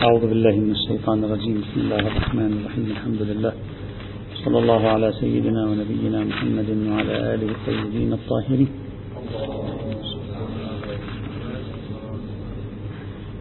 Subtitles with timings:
[0.00, 1.60] أعوذ بالله من الشيطان الرجيم.
[1.60, 2.86] بسم الله الرحمن الرحيم.
[2.90, 3.52] الحمد لله.
[4.44, 8.68] صلى الله على سيدنا ونبينا محمد وعلى آله الطيبين الطاهرين.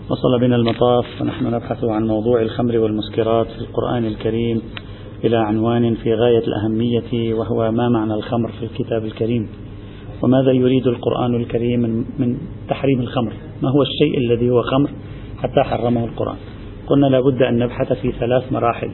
[0.09, 1.21] وصل بنا المطاف.
[1.21, 4.61] ونحن نبحث عن موضوع الخمر والمسكرات في القرآن الكريم
[5.23, 9.47] إلى عنوان في غاية الأهمية وهو ما معنى الخمر في الكتاب الكريم.
[10.23, 12.37] وماذا يريد القرآن الكريم من
[12.69, 13.33] تحريم الخمر؟
[13.63, 14.89] ما هو الشيء الذي هو خمر
[15.37, 16.37] حتى حرمه القرآن؟
[16.89, 18.91] قلنا لابد أن نبحث في ثلاث مراحل.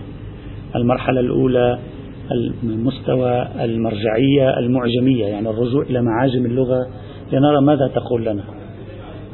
[0.76, 1.80] المرحلة الأولى
[2.63, 6.88] المستوى المرجعية المعجمية يعني الرجوع إلى معاجم اللغة
[7.34, 8.44] لنرى ماذا تقول لنا.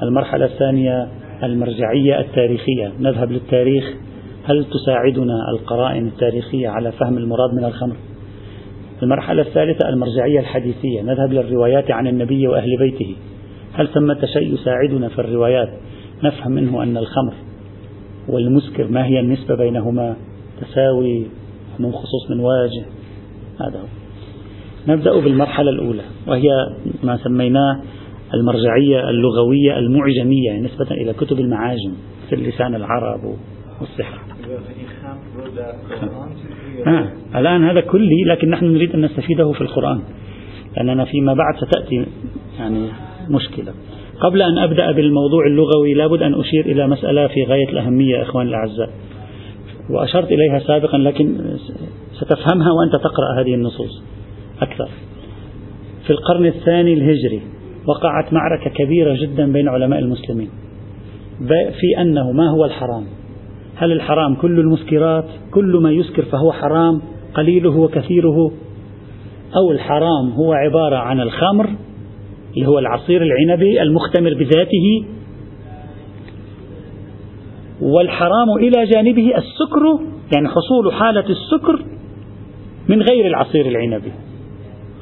[0.03, 1.07] المرحلة الثانية
[1.43, 3.93] المرجعية التاريخية نذهب للتاريخ.
[4.43, 7.95] هل تساعدنا القرائن التاريخية على فهم المراد من الخمر؟
[9.03, 13.15] المرحلة الثالثة المرجعية الحديثية نذهب للروايات عن النبي وأهل بيته.
[13.73, 15.69] هل ثمة شيء يساعدنا في الروايات؟
[16.23, 17.33] نفهم منه أن الخمر
[18.27, 20.15] والمسكر ما هي النسبة بينهما؟
[20.61, 21.25] تساوي
[21.79, 22.85] من خصوص من واجه.
[23.59, 24.01] هذا هو.
[24.87, 26.49] نبدأ بالمرحلة الأولى وهي
[27.03, 27.81] ما سميناه
[28.33, 31.93] المرجعية اللغوية المعجمية نسبة إلى كتب المعاجم
[32.29, 33.35] في اللسان العرب
[33.81, 34.19] والسحر
[36.87, 37.11] آه.
[37.35, 40.01] الآن هذا كلي لكن نحن نريد أن نستفيده في القرآن
[40.77, 42.05] لأننا فيما بعد ستأتي
[42.59, 42.87] يعني
[43.29, 43.73] مشكلة.
[44.21, 48.89] قبل أن أبدأ بالموضوع اللغوي لابد أن أشير إلى مسألة في غاية الأهمية أخواني الأعزاء.
[49.89, 51.37] وأشرت إليها سابقا لكن
[52.13, 54.03] ستفهمها وأنت تقرأ هذه النصوص
[54.61, 54.89] أكثر.
[56.05, 57.41] في القرن الثاني الهجري
[57.87, 60.49] وقعت معركة كبيرة جدا بين علماء المسلمين.
[61.79, 63.03] في أنه ما هو الحرام؟
[63.75, 67.01] هل الحرام كل المسكرات؟ كل ما يسكر فهو حرام؟
[67.33, 68.51] قليله وكثيره؟
[69.55, 71.69] أو الحرام هو عبارة عن الخمر
[72.55, 75.05] اللي هو العصير العنبي المختمر بذاته
[77.81, 79.99] والحرام إلى جانبه السكر
[80.35, 81.85] يعني حصول حالة السكر
[82.89, 84.11] من غير العصير العنبي.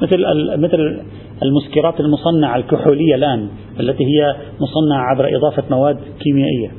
[0.02, 0.18] مثل
[0.58, 1.02] مثل
[1.44, 6.72] المسكرات المصنعة الكحولية الآن التي هي مصنعة عبر إضافة مواد كيميائية.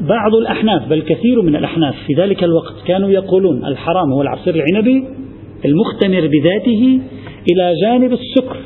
[0.00, 5.04] بعض الأحناف بل كثير من الأحناف في ذلك الوقت كانوا يقولون الحرام هو العصير العنبي
[5.64, 7.00] المختمر بذاته
[7.52, 8.56] إلى جانب السكر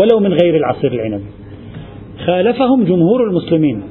[0.00, 1.24] ولو من غير العصير العنبي
[2.26, 3.82] خالفهم جمهور المسلمين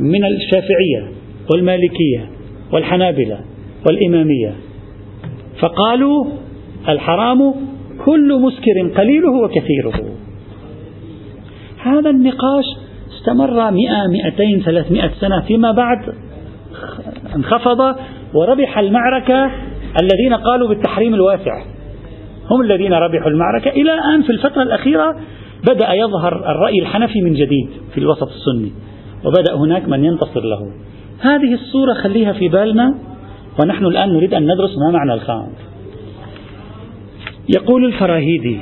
[0.00, 1.12] من الشافعية
[1.52, 2.30] والمالكية
[2.72, 3.40] والحنابلة
[3.86, 4.54] والإمامية
[5.60, 6.24] فقالوا
[6.88, 7.54] الحرام
[8.04, 9.92] كل مسكر قليله وكثيره.
[11.82, 12.64] هذا النقاش
[13.16, 15.98] استمر مئة مئتين ثلاثمائة سنة فيما بعد
[17.36, 17.96] انخفض
[18.34, 19.50] وربح المعركة
[20.02, 21.64] الذين قالوا بالتحريم الواسع.
[22.50, 25.16] هم الذين ربحوا المعركة إلى أن في الفترة الأخيرة
[25.68, 28.72] بدأ يظهر الرأي الحنفي من جديد في الوسط السني
[29.24, 30.72] وبدأ هناك من ينتصر له.
[31.20, 32.94] هذه الصورة خليها في بالنا
[33.62, 35.48] ونحن الآن نريد أن ندرس ما معنى الخمر
[37.56, 38.60] يقول الفراهيدي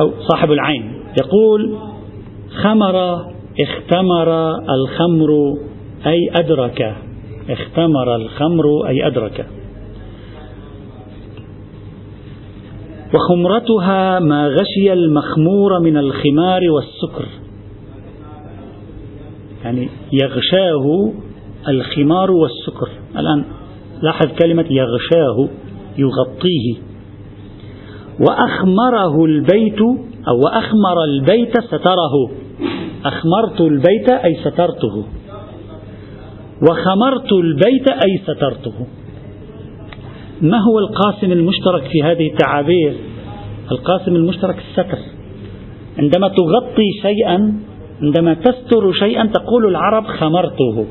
[0.00, 1.78] أو صاحب العين يقول
[2.62, 3.26] خمر
[3.60, 5.54] اختمر الخمر
[6.06, 6.96] أي أدرك
[7.50, 9.46] اختمر الخمر أي أدرك.
[13.14, 17.26] وخمرتها ما غشي المخمور من الخمار والسكر.
[19.64, 21.12] يعني يغشاه
[21.68, 22.88] الخمار والسكر.
[23.16, 23.44] الآن
[24.02, 25.48] لاحظ كلمة يغشاه
[25.98, 26.74] يغطيه.
[28.20, 29.80] وأخمره البيت
[30.28, 32.30] أو وأخمر البيت ستره.
[33.04, 35.04] أخمرت البيت أي سترته.
[36.62, 38.86] وخمرت البيت أي سترته.
[40.42, 42.94] ما هو القاسم المشترك في هذه التعابير؟
[43.72, 44.98] القاسم المشترك الستر.
[45.98, 47.54] عندما تغطي شيئا
[48.02, 50.86] عندما تستر شيئا تقول العرب خمرته.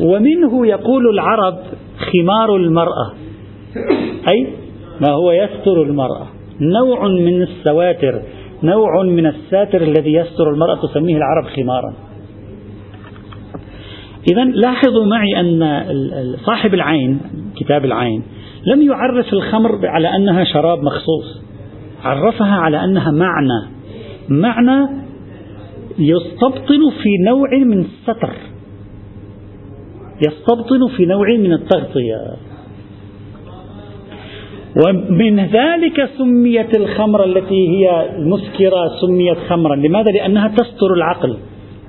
[0.00, 1.58] ومنه يقول العرب
[1.98, 3.12] خمار المرأة.
[4.28, 4.46] أي؟
[5.00, 6.26] ما هو يستر المرأة؟
[6.60, 8.22] نوع من السواتر.
[8.62, 11.94] نوع من الساتر الذي يستر المرأة تسميه العرب خمارا.
[14.32, 15.84] إذا لاحظوا معي أن
[16.46, 17.20] صاحب العين
[17.56, 18.22] كتاب العين
[18.66, 21.42] لم يعرف الخمر على أنها شراب مخصوص.
[22.02, 23.68] عرفها على أنها معنى.
[24.28, 24.88] معنى
[25.98, 28.30] يستبطن في نوع من الستر.
[30.28, 32.16] يستبطن في نوع من التغطية
[34.86, 39.76] ومن ذلك سميت الخمر التي هي المسكرة سميت خمرا.
[39.76, 41.36] لماذا؟ لأنها تستر العقل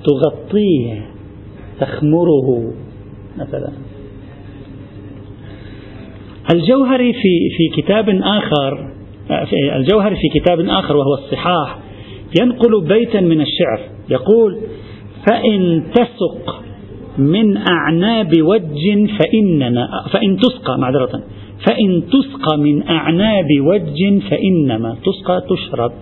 [0.04, 1.15] تغطيه.
[1.80, 2.72] تخمره
[3.38, 3.72] مثلا.
[6.54, 8.90] الجوهري في في كتاب آخر
[9.76, 11.78] الجوهري في كتاب آخر وهو الصحاح
[12.40, 13.80] ينقل بيتا من الشعر
[14.10, 14.58] يقول
[15.26, 16.62] فإن تسق
[17.18, 21.22] من أعناب وج فإننا فإن تسقى معذرة
[21.66, 25.92] فإن تسقى من أعناب وج فإنما تسقى تشرب.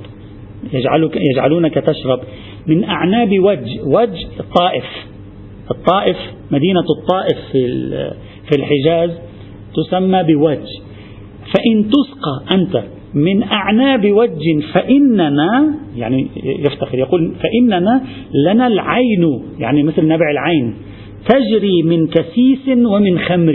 [0.73, 2.21] يجعلك يجعلونك تشرب.
[2.67, 4.85] من أعناب وج وج الطائف
[5.71, 6.17] الطائف
[6.51, 7.67] مدينة الطائف في
[8.51, 9.11] في الحجاز
[9.75, 10.67] تسمى بوج.
[11.55, 12.83] فإن تسقى أنت
[13.15, 16.27] من أعناب وج فإننا يعني
[16.59, 18.03] يفتخر يقول فإننا
[18.47, 20.75] لنا العين يعني مثل نبع العين
[21.29, 23.55] تجري من كسيس ومن خمر.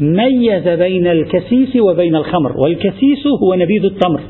[0.00, 4.20] ميز بين الكسيس وبين الخمر والكسيس هو نبيذ التمر.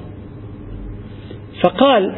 [1.64, 2.12] فقال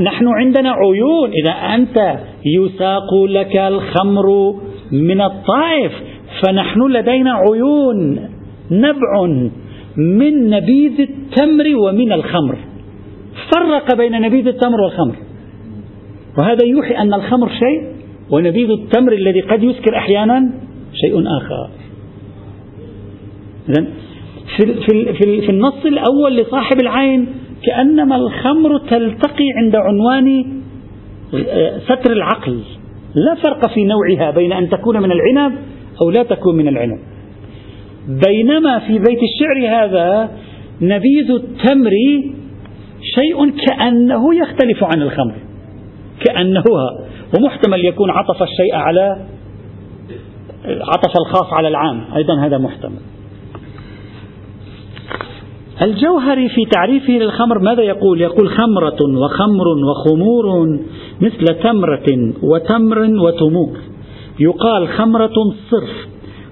[0.00, 2.18] نحن عندنا عيون إذا أنت
[2.56, 4.54] يساق لك الخمر
[4.92, 5.92] من الطائف
[6.42, 8.28] فنحن لدينا عيون
[8.70, 9.26] نبع
[9.96, 12.56] من نبيذ التمر ومن الخمر.
[13.54, 15.14] فرق بين نبيذ التمر والخمر.
[16.38, 17.82] وهذا يوحي أن الخمر شيء
[18.30, 20.50] ونبيذ التمر الذي قد يسكر أحيانا
[20.92, 21.70] شيء آخر.
[23.68, 23.86] إذن
[24.56, 27.26] في, في, في, في النص الأول لصاحب العين
[27.66, 30.57] كأنما الخمر تلتقي عند عنوان
[31.84, 32.60] ستر العقل.
[33.14, 35.58] لا فرق في نوعها بين أن تكون من العنب
[36.02, 36.98] أو لا تكون من العنب.
[38.26, 40.30] بينما في بيت الشعر هذا
[40.80, 41.90] نبيذ التمر
[43.14, 45.34] شيء كأنه يختلف عن الخمر.
[46.26, 46.64] كأنه
[47.38, 49.26] ومحتمل يكون عطف الشيء على
[50.64, 52.04] عطف الخاص على العام.
[52.16, 53.00] أيضا هذا محتمل.
[55.82, 60.78] الجوهري في تعريفه للخمر ماذا يقول؟ يقول خمرة وخمر وخمور
[61.20, 63.78] مثل تمرة وتمر وتمور.
[64.40, 65.34] يقال خمرة
[65.70, 66.08] صرف.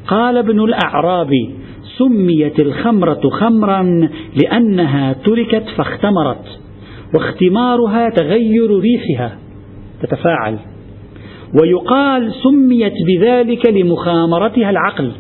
[0.09, 1.55] قال ابن الأعرابي
[1.99, 4.09] سميت الخمرة خمرا
[4.43, 6.45] لأنها تركت فاختمرت
[7.15, 9.39] واختمارها تغير ريحها
[10.03, 10.59] تتفاعل.
[11.61, 15.13] ويقال سميت بذلك لمخامرتها العقل.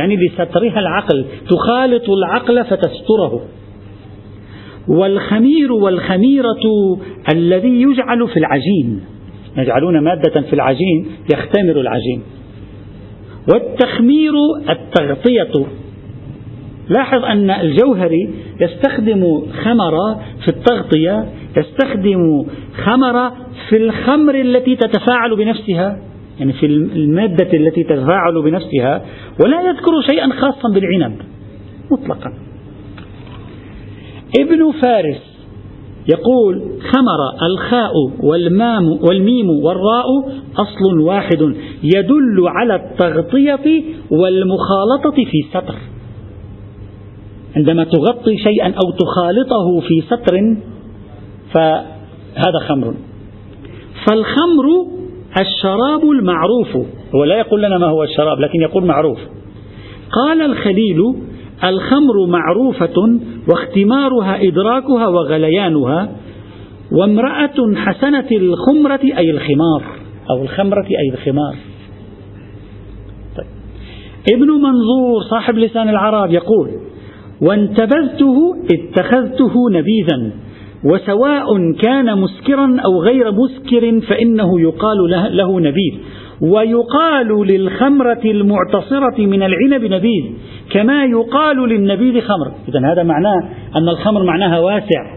[0.00, 3.40] يعني لسترها العقل تخالط العقل فتستره.
[4.88, 6.64] والخمير والخميرة
[7.32, 9.00] الذي يجعل في العجين
[9.56, 12.22] يجعلون مادة في العجين يختمر العجين.
[13.52, 14.32] والتخمير
[14.70, 15.66] التغطية
[16.88, 19.94] لاحظ أن الجوهري يستخدم خمر
[20.44, 21.26] في التغطية
[21.56, 22.46] يستخدم
[22.84, 23.30] خمر
[23.68, 25.98] في الخمر التي تتفاعل بنفسها.
[26.38, 29.04] يعني في المادة التي تتفاعل بنفسها
[29.44, 31.16] ولا يذكر شيئا خاصا بالعنب
[31.90, 32.32] مطلقا.
[34.40, 35.36] ابن فارس
[36.08, 37.92] يقول خمر الخاء
[38.22, 40.06] والمام والميم والراء
[40.56, 45.74] أصل واحد يدل على التغطية والمخالطة في سطر
[47.56, 50.56] عندما تغطي شيئا أو تخالطه في سطر
[51.52, 52.94] فهذا خمر.
[54.06, 54.95] فالخمر
[55.38, 56.76] الشراب المعروف.
[57.14, 59.18] هو لا يقول لنا ما هو الشراب لكن يقول معروف.
[60.12, 60.98] قال الخليل
[61.64, 66.08] الخمر معروفة واختمارها إدراكها وغليانها
[66.92, 69.82] وامرأة حسنة الخمرة أي الخمار.
[70.30, 71.56] أو الخمرة أي الخمار.
[73.36, 73.46] طيب.
[74.34, 76.70] ابن منظور صاحب لسان العرب يقول
[77.42, 78.36] وانتبذته
[78.70, 80.32] اتخذته نبيذا.
[80.92, 84.96] وسواء كان مسكرا أو غير مسكر فإنه يقال
[85.36, 85.94] له نبيذ
[86.40, 90.24] ويقال للخمرة المعتصرة من العنب نبيذ
[90.70, 92.52] كما يقال للنبيذ خمر.
[92.68, 95.16] إذا هذا معناه أن الخمر معناها واسع.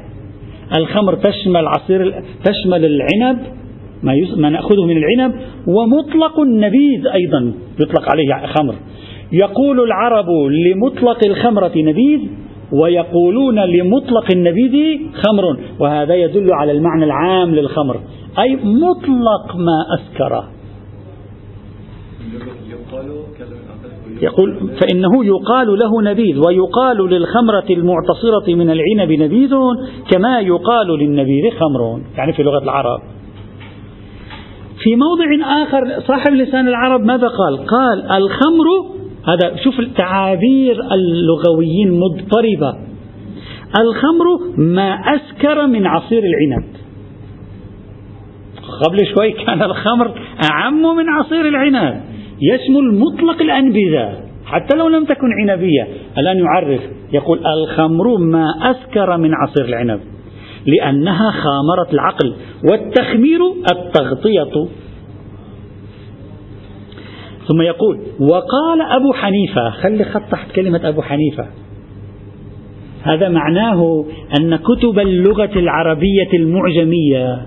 [0.77, 3.39] الخمر تشمل عصير تشمل العنب
[4.03, 5.33] ما, ما نأخذه من العنب
[5.67, 8.75] ومطلق النبيذ أيضا يطلق عليه خمر.
[9.31, 10.27] يقول العرب
[10.65, 12.19] لمطلق الخمرة نبيذ
[12.73, 17.99] ويقولون لمطلق النبيذ خمر وهذا يدل على المعنى العام للخمر.
[18.39, 20.43] أي مطلق ما أسكر.
[24.21, 29.49] يقول فإنه يقال له نبيذ ويقال للخمرة المعتصرة من العنب نبيذ
[30.11, 32.01] كما يقال للنبيذ خمر.
[32.17, 32.99] يعني في لغة العرب.
[34.83, 38.98] في موضع آخر صاحب لسان العرب ماذا قال؟ قال الخمر
[39.29, 42.79] هذا شوف التعابير اللغويين مضطربة.
[43.79, 46.65] الخمر ما أسكر من عصير العنب.
[48.85, 50.11] قبل شوي كان الخمر
[50.51, 52.01] أعم من عصير العنب.
[52.41, 54.13] يشمل مطلق الأنبذة
[54.45, 55.87] حتى لو لم تكن عنبية.
[56.17, 56.81] الآن يعرف
[57.13, 59.99] يقول الخمر ما أسكر من عصير العنب
[60.65, 62.33] لأنها خامرت العقل.
[62.71, 63.39] والتخمير
[63.71, 64.67] التغطية.
[67.49, 71.45] ثم يقول وقال أبو حنيفة خلي خط تحت كلمة أبو حنيفة.
[73.03, 74.05] هذا معناه
[74.39, 77.45] أن كتب اللغة العربية المعجمية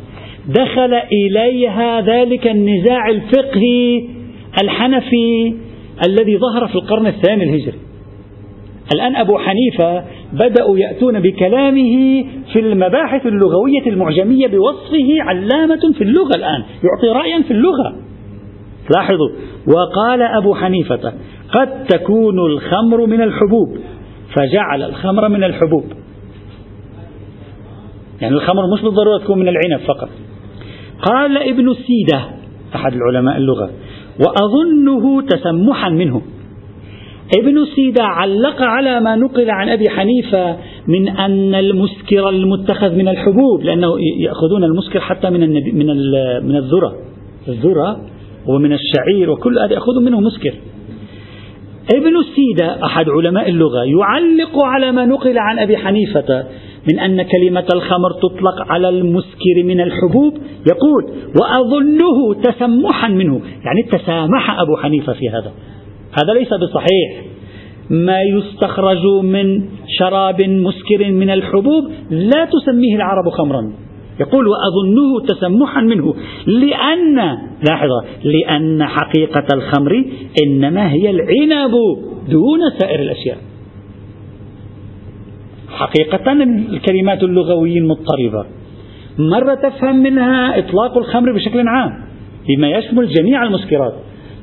[0.49, 4.05] دخل إليها ذلك النزاع الفقهي
[4.63, 5.55] الحنفي
[6.07, 7.79] الذي ظهر في القرن الثاني الهجري.
[8.95, 16.63] الآن أبو حنيفة بدأوا يأتون بكلامه في المباحث اللغوية المعجمية بوصفه علامة في اللغة الآن
[16.63, 18.02] يعطي رأيا في اللغة.
[18.97, 19.31] لاحظوا.
[19.67, 21.13] وقال أبو حنيفة
[21.53, 23.77] قد تكون الخمر من الحبوب.
[24.35, 25.85] فجعل الخمر من الحبوب.
[28.21, 30.09] يعني الخمر مش بالضرورة تكون من العنب فقط.
[31.03, 32.25] قال ابن السيدة
[32.75, 33.71] أحد العلماء اللغة
[34.27, 36.23] وأظنه تسمحا منه.
[37.39, 40.57] ابن سيدة علق على ما نقل عن أبي حنيفة
[40.89, 43.89] من أن المسكر المتخذ من الحبوب لأنه
[44.21, 45.87] يأخذون المسكر حتى من من
[46.47, 46.95] من الذرة.
[47.49, 48.01] الذرة
[48.47, 50.55] ومن الشعير وكل هذا يأخذ منه مسكر.
[51.95, 56.45] ابن السيدة أحد علماء اللغة يعلق على ما نقل عن أبي حنيفة
[56.93, 60.35] من أن كلمة الخمر تطلق على المسكر من الحبوب
[60.71, 61.05] يقول
[61.41, 63.41] وأظنه تسمحا منه.
[63.65, 65.53] يعني تسامح أبو حنيفة في هذا.
[66.13, 67.25] هذا ليس بصحيح.
[67.91, 69.65] ما يستخرج من
[69.99, 73.73] شراب مسكر من الحبوب لا تسميه العرب خمرا.
[74.21, 76.15] يقول وأظنه تسمحا منه.
[76.47, 77.17] لأن
[77.69, 80.05] لاحظة لأن حقيقة الخمر
[80.47, 81.73] إنما هي العنب
[82.29, 83.39] دون سائر الأشياء.
[85.69, 88.47] حقيقة الكلمات اللغوية المضطربة.
[89.19, 91.93] مرة تفهم منها إطلاق الخمر بشكل عام
[92.49, 93.95] بما يشمل جميع المسكرات.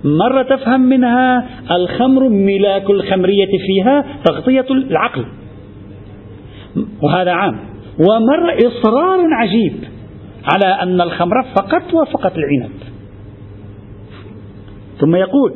[0.04, 5.26] مرة تفهم منها الخمر ملاك الخمرية فيها تغطية العقل.
[7.04, 7.69] وهذا عام.
[8.00, 9.74] ومرة إصرار عجيب
[10.53, 12.72] على أن الخمر فقط وفقط العنب.
[15.00, 15.53] ثم يقول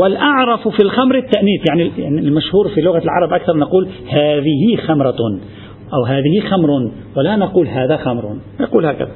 [0.00, 5.16] والأعرف في الخمر التأنيث يعني, المشهور في لغة العرب أكثر نقول هذه خمرة
[5.94, 6.70] أو هذه خمر
[7.16, 9.10] ولا نقول هذا خمر نقول هكذا.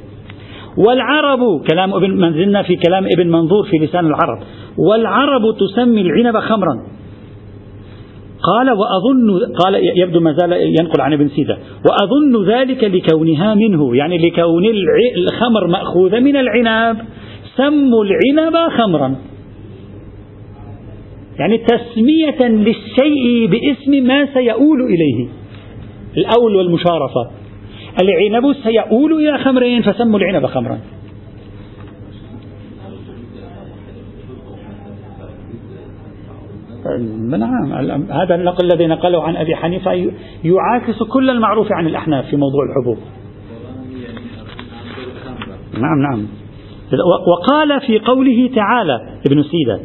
[0.86, 1.40] والعرب
[1.70, 4.38] كلام ابن ما زلنا في كلام ابن منظور في لسان العرب
[4.78, 6.86] والعرب تسمي العنب خمرا.
[8.46, 11.58] قال وأظن قال يبدو ما زال ينقل عن ابن سيدة.
[11.86, 14.64] وأظن ذلك لكونها منه يعني لكون
[15.16, 16.98] الخمر مأخوذة من العنب
[17.56, 19.14] سموا العنب خمرا.
[21.38, 25.28] يعني تسمية للشيء باسم ما سيؤول إليه.
[26.16, 27.30] الأول والمشارفة.
[28.02, 30.78] العنب سيؤول إلى خمرين فسموا العنب خمرا.
[37.38, 40.10] نعم هذا النقل الذي نقله عن أبي حنيفة
[40.44, 42.98] يعاكس كل المعروف عن الأحناف في موضوع الحبوب.
[45.80, 46.26] نعم نعم.
[47.26, 49.80] وقال في قوله تعالى ابن سيدة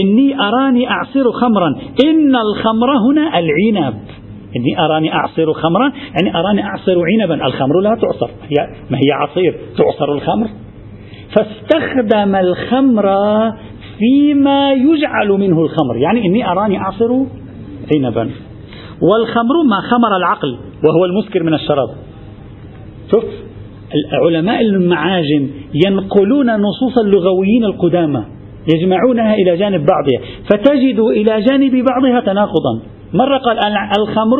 [0.00, 1.68] إني أراني أعصر خمرا
[2.04, 3.94] إن الخمر هنا العنب.
[4.56, 7.46] إني أراني أعصر خمرا يعني أراني أعصر عنبا.
[7.46, 10.48] الخمر لا تعصر هي ما هي عصير تعصر الخمر.
[11.34, 13.06] فاستخدم الخمر
[14.02, 15.96] فيما يجعل منه الخمر.
[15.96, 17.12] يعني إني أراني أعصر
[17.94, 18.30] عنبا.
[19.02, 21.88] والخمر ما خمر العقل وهو المسكر من الشراب.
[23.10, 23.24] شوف
[24.12, 25.48] علماء المعاجم
[25.86, 28.24] ينقلون نصوص اللغويين القدامى
[28.74, 32.80] يجمعونها إلى جانب بعضها فتجد إلى جانب بعضها تناقضا.
[33.14, 33.58] مرة قال
[33.98, 34.38] الخمر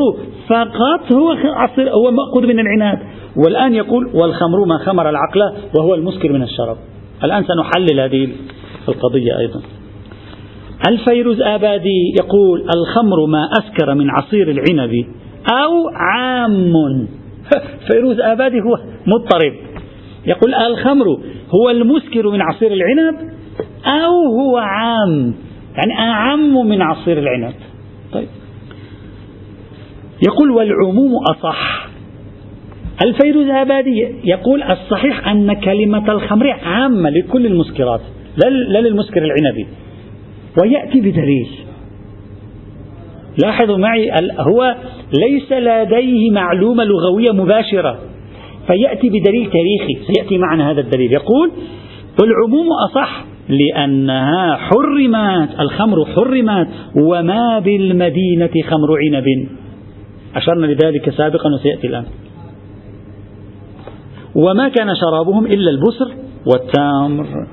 [0.49, 2.99] فقط هو عصير هو مأخوذ من العناد
[3.37, 5.41] والآن يقول والخمر ما خمر العقل
[5.79, 6.77] وهو المسكر من الشراب.
[7.25, 8.29] الآن سنحلل هذه
[8.89, 9.63] القضية أيضا.
[10.89, 14.91] الفيروز آبادي يقول الخمر ما أسكر من عصير العنب
[15.53, 16.73] أو عام؟
[17.91, 19.53] فيروز آبادي هو مضطرب.
[20.27, 21.05] يقول الخمر
[21.55, 23.33] هو المسكر من عصير العنب
[23.87, 25.35] أو هو عام؟
[25.77, 27.55] يعني أعم من عصير العنب.
[28.13, 28.29] طيب.
[30.29, 31.89] يقول والعموم أصح.
[33.05, 38.01] الفيروز آبادي يقول الصحيح أن كلمة الخمر عامة لكل المسكرات؟
[38.37, 39.67] لا للمسكر العنبي.
[40.63, 41.49] ويأتي بدليل.
[43.45, 44.77] لاحظوا معي هو
[45.19, 47.99] ليس لديه معلومة لغوية مباشرة.
[48.67, 50.13] فيأتي بدليل تاريخي.
[50.13, 51.13] سيأتي معنا هذا الدليل.
[51.13, 51.51] يقول
[52.21, 59.49] والعموم أصح لأنها حرمت الخمر حرمت وما بالمدينة خمر عنب.
[60.37, 62.05] أشرنا لذلك سابقا وسيأتي الآن.
[64.35, 66.13] وما كان شرابهم إلا البسر
[66.47, 67.47] والتمر.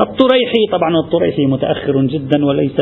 [0.00, 2.78] الطريحي طبعا الطريحي متأخر جدا وليس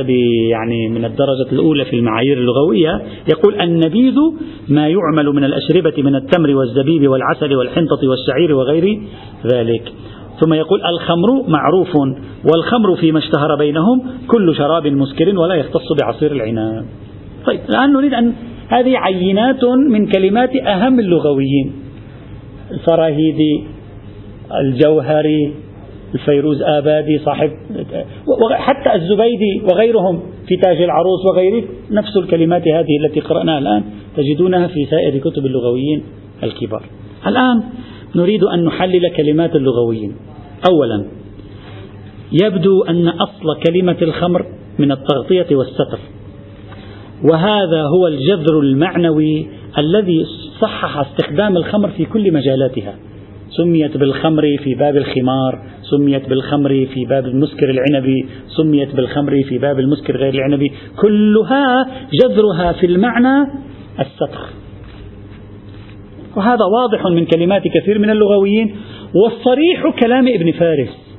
[0.50, 3.02] يعني من الدرجة الأولى في المعايير اللغوية.
[3.32, 4.14] يقول النبيذ
[4.68, 9.00] ما يعمل من الأشربة من التمر والزبيب والعسل والحنطة والشعير وغير
[9.52, 9.92] ذلك.
[10.40, 11.96] ثم يقول الخمر معروف
[12.44, 16.84] والخمر فيما اشتهر بينهم كل شراب مسكر ولا يختص بعصير العناب
[17.46, 18.32] طيب الآن نريد أن
[18.68, 21.72] هذه عينات من كلمات أهم اللغويين
[22.70, 23.64] الفراهيدي
[24.60, 25.52] الجوهري
[26.14, 27.50] الفيروز آبادي صاحب
[28.52, 33.82] حتى الزبيدي وغيرهم في تاج العروس وغيره نفس الكلمات هذه التي قرأناها الآن
[34.16, 36.02] تجدونها في سائر كتب اللغويين
[36.42, 36.82] الكبار.
[37.26, 37.62] الآن
[38.16, 40.16] نريد أن نحلل كلمات اللغويين.
[40.70, 41.04] أولا
[42.42, 44.46] يبدو أن أصل كلمة الخمر
[44.78, 45.98] من التغطية والستر
[47.30, 49.46] وهذا هو الجذر المعنوي
[49.78, 50.26] الذي
[50.60, 52.94] صحح استخدام الخمر في كل مجالاتها.
[53.56, 59.78] سميت بالخمر في باب الخمار سميت بالخمر في باب المسكر العنبي سميت بالخمر في باب
[59.78, 60.72] المسكر غير العنبي.
[61.00, 61.86] كلها
[62.22, 63.46] جذرها في المعنى
[64.00, 64.40] الستر
[66.36, 68.76] وهذا واضح من كلمات كثير من اللغويين.
[69.14, 71.16] والصريح كلام ابن فارس.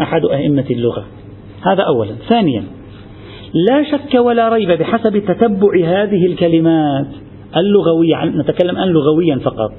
[0.00, 1.06] أحد أئمة اللغة.
[1.62, 2.14] هذا أولا.
[2.28, 2.64] ثانيا
[3.68, 7.06] لا شك ولا ريب بحسب تتبع هذه الكلمات
[7.56, 8.24] اللغوية.
[8.24, 9.72] نتكلم الآن لغويا فقط.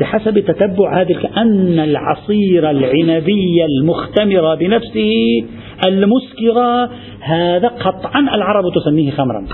[0.00, 5.44] بحسب تتبع هذه أن العصير العنبي المختمر بنفسه
[5.86, 6.88] المسكر
[7.20, 9.46] هذا قطعا العرب تسميه خمرا.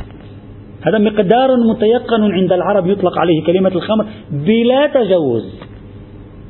[0.83, 5.69] هذا مقدار متيقن عند العرب يطلق عليه كلمة الخمر بلا تجوز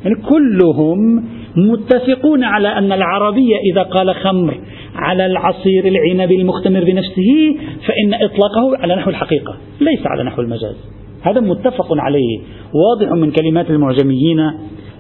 [0.05, 1.25] يعني كلهم
[1.57, 4.61] متفقون على أن العربية إذا قال خمر
[4.95, 10.77] على العصير العنبي المختمر بنفسه فإن إطلاقه على نحو الحقيقة ليس على نحو المجاز.
[11.23, 12.39] هذا متفق عليه
[12.75, 14.51] واضح من كلمات المعجميين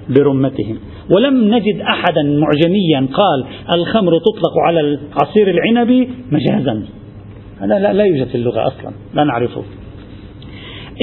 [0.09, 0.79] برمتهم.
[1.11, 6.83] ولم نجد أحدا معجميا قال الخمر تطلق على العصير العنبي مجازا.
[7.61, 9.63] هذا لا, لا يوجد في اللغة أصلا لا نعرفه.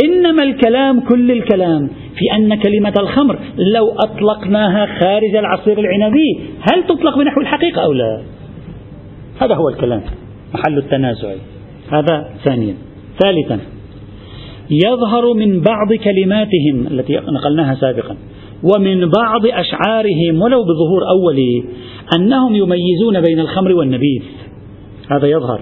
[0.04, 6.40] إنما الكلام كل الكلام في أن كلمة الخمر لو أطلقناها خارج العصير العنبي
[6.72, 8.22] هل تطلق بنحو الحقيقة أو لا؟
[9.42, 10.02] هذا هو الكلام
[10.54, 11.34] محل التنازع.
[11.92, 12.76] هذا ثانيا.
[13.24, 13.75] ثالثا
[14.70, 18.18] يظهر من بعض كلماتهم التي نقلناها سابقا
[18.64, 21.64] ومن بعض أشعارهم ولو بظهور أولي
[22.18, 24.22] أنهم يميزون بين الخمر والنبيذ.
[25.12, 25.62] هذا يظهر.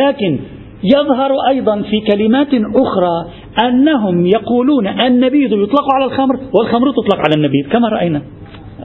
[0.00, 0.38] لكن
[0.84, 3.30] يظهر أيضا في كلمات أخرى
[3.68, 8.22] أنهم يقولون النبيذ يطلق على الخمر والخمر تطلق على النبيذ كما رأينا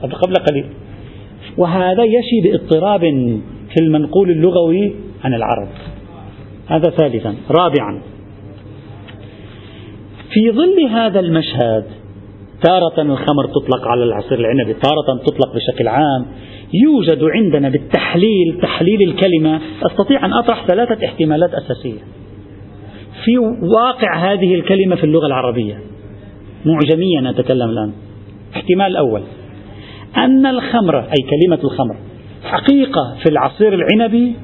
[0.02, 0.64] قبل قليل.
[1.58, 3.00] وهذا يشي باضطراب
[3.74, 4.92] في المنقول اللغوي
[5.24, 5.68] عن العرب.
[6.66, 7.34] هذا ثالثا.
[7.60, 8.15] رابعا.
[10.36, 11.84] في ظل هذا المشهد
[12.62, 16.26] تارة الخمر تطلق على العصير العنبي تارة تطلق بشكل عام
[16.74, 21.98] يوجد عندنا بالتحليل تحليل الكلمة أستطيع أن أطرح ثلاثة احتمالات أساسية.
[23.24, 25.80] في واقع هذه الكلمة في اللغة العربية
[26.64, 27.92] معجميا أتكلم الآن.
[28.56, 29.22] احتمال الأول
[30.16, 31.96] أن الخمر أي كلمة الخمر
[32.44, 34.34] حقيقة في العصير العنبي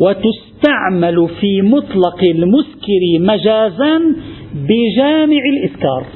[0.00, 3.98] وتستعمل في مطلق المسكر مجازا
[4.54, 6.06] بجامع الإسكار.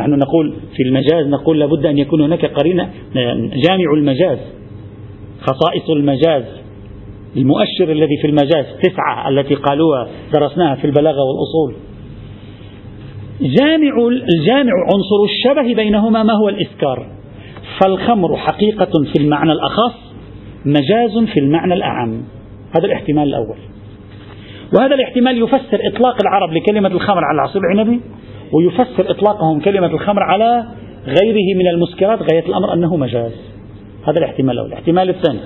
[0.00, 2.90] نحن نقول في المجاز نقول لابد أن يكون هناك قرينة
[3.66, 4.38] جامع المجاز
[5.40, 6.44] خصائص المجاز.
[7.36, 11.74] المؤشر الذي في المجاز تسعة التي قالوها درسناها في البلاغة والأصول.
[13.40, 17.06] جامع الجامع عنصر الشبه بينهما ما هو الإسكار؟
[17.80, 20.03] فالخمر حقيقة في المعنى الأخص
[20.64, 22.22] مجاز في المعنى الأعم.
[22.76, 23.56] هذا الاحتمال الأول.
[24.78, 28.00] وهذا الاحتمال يفسر إطلاق العرب لكلمة الخمر على العصير العنبي
[28.52, 30.64] ويفسر إطلاقهم كلمة الخمر على
[31.06, 33.32] غيره من المسكرات غاية الأمر أنه مجاز.
[34.08, 34.68] هذا الاحتمال الأول.
[34.68, 35.40] الاحتمال الثاني.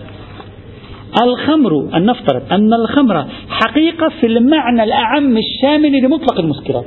[1.22, 6.86] الخمر أن نفترض أن الخمر حقيقة في المعنى الأعم الشامل لمطلق المسكرات.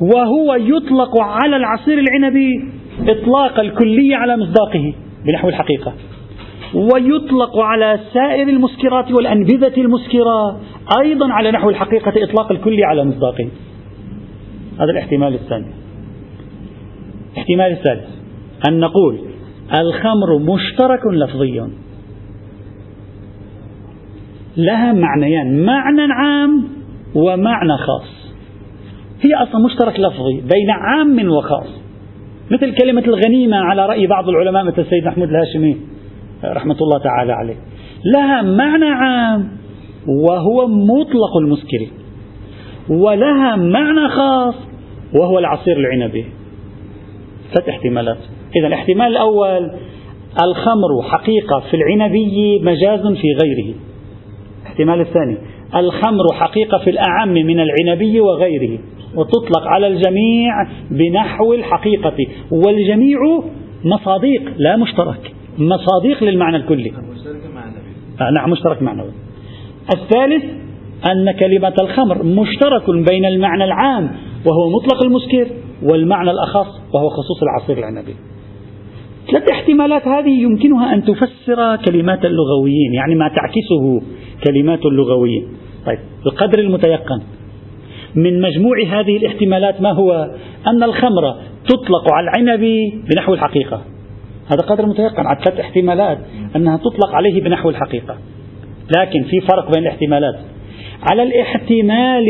[0.00, 2.50] وهو يطلق على العصير العنبي
[3.08, 4.94] إطلاق الكلية على مصداقه.
[5.26, 5.92] بنحو الحقيقة.
[6.74, 10.60] ويطلق على سائر المسكرات والأنبذة المسكرة
[11.02, 13.48] أيضا على نحو الحقيقة إطلاق الكل على مصداقه.
[14.74, 15.66] هذا الاحتمال الثاني
[17.32, 18.08] الاحتمال الثالث.
[18.68, 19.18] أن نقول
[19.80, 21.62] الخمر مشترك لفظي.
[24.56, 25.64] لها معنيان.
[25.64, 26.64] معنى عام
[27.14, 28.32] ومعنى خاص.
[29.22, 31.79] هي أصلا مشترك لفظي بين عام وخاص.
[32.50, 35.76] مثل كلمة الغنيمة على رأي بعض العلماء مثل السيد محمود الهاشمي
[36.44, 37.54] رحمة الله تعالى عليه.
[38.04, 39.48] لها معنى عام
[40.28, 41.86] وهو مطلق المسكر
[42.88, 44.54] ولها معنى خاص
[45.14, 46.24] وهو العصير العنبي.
[47.54, 48.18] ثلاث احتمالات.
[48.56, 49.70] إذا الاحتمال الأول
[50.44, 53.74] الخمر حقيقة في العنبي مجاز في غيره.
[54.62, 55.38] الاحتمال الثاني
[55.74, 58.78] الخمر حقيقة في الأعم من العنبي وغيره.
[59.14, 60.52] وتطلق على الجميع
[60.90, 62.16] بنحو الحقيقة.
[62.50, 63.18] والجميع
[63.84, 65.32] مصاديق لا مشترك.
[65.58, 66.92] مصاديق للمعنى الكلي.
[68.20, 69.10] آه نعم مشترك معنوي
[69.94, 70.44] الثالث
[71.10, 74.10] أن كلمة الخمر مشترك بين المعنى العام
[74.46, 75.46] وهو مطلق المسكر
[75.82, 78.14] والمعنى الأخص وهو خصوص العصير العنبي.
[79.30, 84.02] ثلاث احتمالات هذه يمكنها أن تفسر كلمات اللغويين يعني ما تعكسه
[84.46, 85.48] كلمات اللغويين.
[85.86, 87.20] طيب القدر المتيقن.
[88.14, 90.30] من مجموع هذه الاحتمالات ما هو؟
[90.66, 91.34] أن الخمر
[91.68, 93.82] تطلق على العنب بنحو الحقيقة.
[94.46, 95.26] هذا قدر متيقن.
[95.26, 96.18] على ثلاث احتمالات.
[96.56, 98.16] أنها تطلق عليه بنحو الحقيقة.
[98.98, 100.34] لكن في فرق بين الاحتمالات.
[101.10, 102.26] على الاحتمال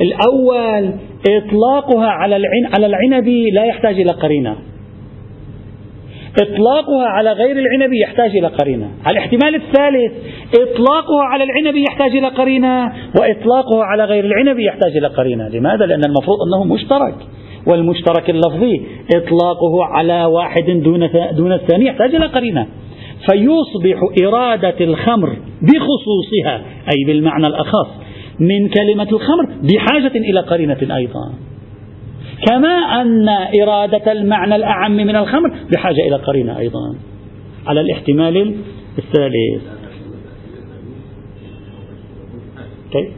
[0.00, 0.92] الأول
[1.28, 4.56] إطلاقها على العنب لا يحتاج إلى قرينة.
[6.42, 8.90] إطلاقها على غير العنب يحتاج إلى قرينة.
[9.10, 10.12] الاحتمال الثالث
[10.54, 15.48] إطلاقها على العنب يحتاج إلى قرينة وإطلاقها على غير العنب يحتاج إلى قرينة.
[15.48, 17.14] لماذا؟ لأن المفروض أنه مشترك.
[17.66, 18.82] والمشترك اللفظي
[19.16, 22.66] إطلاقه على واحد دون دون الثاني يحتاج إلى قرينة.
[23.30, 27.88] فيصبح إرادة الخمر بخصوصها أي بالمعنى الأخص
[28.40, 31.32] من كلمة الخمر بحاجة إلى قرينة أيضا.
[32.48, 32.68] كما
[33.02, 33.28] أن
[33.62, 36.94] إرادة المعنى الأعم من الخمر بحاجة إلى قرينة أيضا
[37.66, 38.56] على الاحتمال
[38.98, 39.62] الثالث.
[42.92, 43.08] كيف؟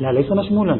[0.00, 0.78] لا ليس مشمولا.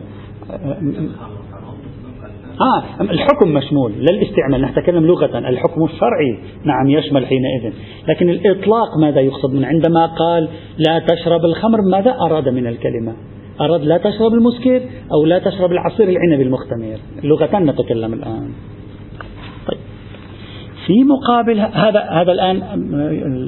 [2.60, 5.38] آه الحكم مشمول لا الاستعمال نتكلم لغة.
[5.38, 7.72] الحكم الشرعي نعم يشمل حينئذ.
[8.08, 10.48] لكن الإطلاق ماذا يقصد من عندما قال
[10.88, 13.16] لا تشرب الخمر؟ ماذا أراد من الكلمة؟
[13.60, 16.98] أراد لا تشرب المسكر أو لا تشرب العصير العنبي المختمر.
[17.24, 18.50] لغة نتكلم الآن.
[19.68, 19.78] طيب.
[20.86, 22.62] في مقابل هذا هذا الآن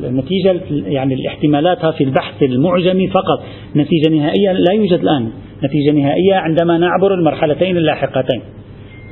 [0.04, 3.42] النتيجة يعني الاحتمالات في البحث المعجمي فقط.
[3.76, 5.30] نتيجة نهائية لا يوجد الآن.
[5.64, 8.42] نتيجة نهائية عندما نعبر المرحلتين اللاحقتين.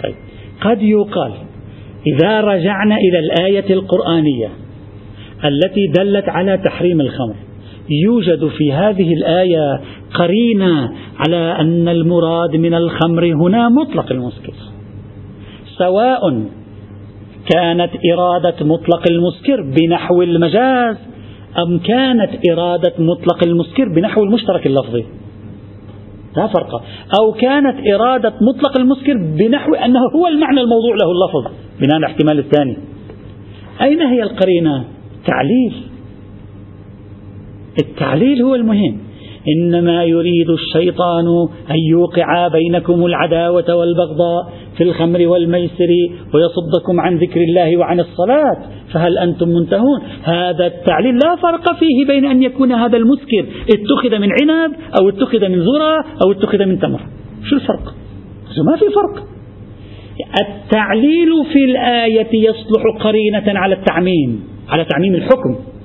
[0.03, 0.15] طيب.
[0.61, 1.33] قد يقال
[2.07, 4.49] إذا رجعنا إلى الآية القرآنية
[5.45, 7.35] التي دلت على تحريم الخمر
[8.05, 9.81] يوجد في هذه الآية
[10.15, 14.55] قرينة على أن المراد من الخمر هنا مطلق المسكر.
[15.79, 16.21] سواء
[17.55, 20.97] كانت إرادة مطلق المسكر بنحو المجاز
[21.59, 25.05] أم كانت إرادة مطلق المسكر بنحو المشترك اللفظي.
[26.37, 26.83] لا فرق.
[27.21, 32.39] أو كانت إرادة مطلق المسكر بنحو أنه هو المعنى الموضوع له اللفظ بناء على الاحتمال
[32.39, 32.77] الثاني.
[33.83, 34.85] أين هي القرينة؟
[35.27, 35.75] تعليل.
[37.83, 39.08] التعليل هو المهم.
[39.57, 41.27] إنما يريد الشيطان
[41.71, 45.91] أن يوقع بينكم العداوة والبغضاء في الخمر والميسر
[46.35, 48.57] ويصدكم عن ذكر الله وعن الصلاة
[48.93, 54.29] فهل أنتم منتهون؟ هذا التعليل لا فرق فيه بين أن يكون هذا المسكر اتخذ من
[54.33, 57.01] عنب أو اتخذ من ذرة أو اتخذ من تمر.
[57.51, 57.95] شو الفرق؟
[58.67, 59.25] ما في فرق.
[60.49, 65.78] التعليل في الآية يصلح قرينة على التعميم على تعميم الحكم.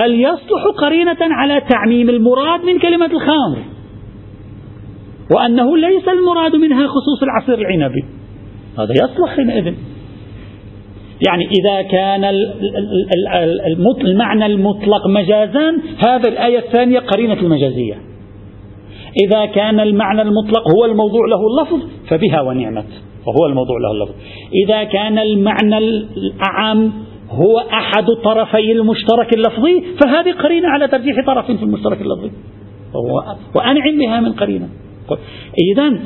[0.00, 3.58] بل يصلح قرينة على تعميم المراد من كلمة الخمر.
[5.34, 8.04] وأنه ليس المراد منها خصوص العصير العنبي
[8.78, 9.74] هذا يصلح حينئذ.
[11.28, 12.24] يعني إذا كان
[14.04, 17.94] المعنى المطلق مجازا هذا الآية الثانية قرينة المجازية.
[19.26, 22.86] إذا كان المعنى المطلق هو الموضوع له اللفظ فبها ونعمت.
[23.26, 24.14] وهو الموضوع له اللفظ.
[24.64, 26.92] إذا كان المعنى الأعم
[27.34, 32.30] هو أحد طرفي المشترك اللفظي فهذه قرينة على ترجيح طرف في المشترك اللفظي.
[33.54, 34.68] وأنعم بها من قرينة.
[35.72, 35.98] إذا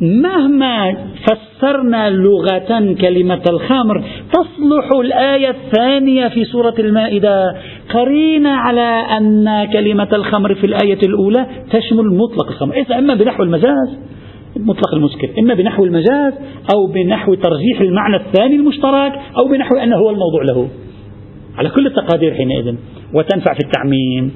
[0.00, 7.56] مهما فسرنا لغة كلمة الخمر تصلح الآية الثانية في سورة المائدة.
[7.94, 12.76] قرينة على أن كلمة الخمر في الآية الأولى تشمل مطلق الخمر.
[12.76, 13.98] إذا إما بنحو المجاز
[14.56, 16.32] مطلق المسكر إما بنحو المجاز
[16.74, 20.68] أو بنحو ترجيح المعنى الثاني المشترك أو بنحو أنه هو الموضوع له.
[21.58, 22.74] على كل التقادير حينئذ.
[23.14, 24.34] وتنفع في التعميم.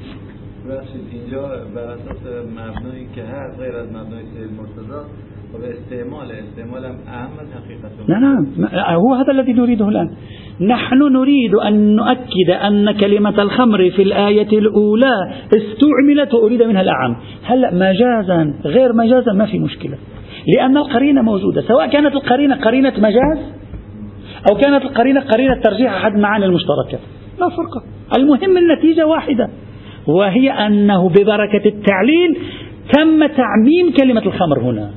[8.08, 8.46] نعم
[8.94, 10.10] هو هذا الذي نريده الآن.
[10.60, 17.16] نحن نريد أن نؤكد أن كلمة الخمر في الآية الأولى استعملت وأريد منها الأعم.
[17.44, 19.96] هلأ مجازا غير مجازا ما في مشكلة.
[20.56, 21.62] لأن القرينة موجودة.
[21.62, 23.38] سواء كانت القرينة قرينة مجاز
[24.50, 26.98] أو كانت القرينة قرينة ترجيح أحد معاني المشتركة.
[27.40, 27.82] لا فرق.
[28.18, 29.48] المهم النتيجة واحدة
[30.06, 32.38] وهي أنه ببركة التعليل
[32.92, 34.90] تم تعميم كلمة الخمر هنا.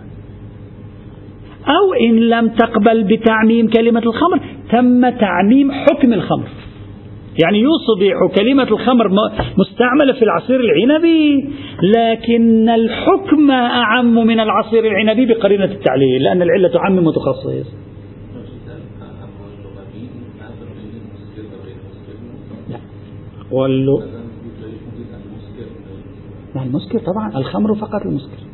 [1.68, 4.40] أو إن لم تقبل بتعميم كلمة الخمر
[4.72, 6.48] تم تعميم حكم الخمر.
[7.44, 9.10] يعني يصبح كلمة الخمر
[9.58, 11.50] مستعملة في العصير العنبي
[11.84, 17.68] لكن الحكم أعم من العصير العنبي بقرينة التعليل لأن العلة تعمم متخصص.
[23.52, 24.02] واللو
[26.56, 28.51] المسكر طبعا الخمر فقط المسكر.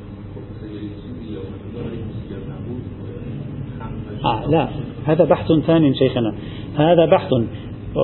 [4.49, 4.67] لا.
[5.05, 6.33] هذا بحث ثاني شيخنا.
[6.77, 7.29] هذا بحث.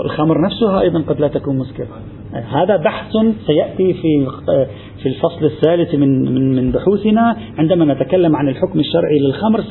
[0.05, 1.87] الخمر نفسها أيضا قد لا تكون مسكرة.
[2.33, 3.11] هذا بحث
[3.47, 4.27] سيأتي في
[5.03, 7.35] في الفصل الثالث من من من بحوثنا.
[7.57, 9.61] عندما نتكلم عن الحكم الشرعي للخمر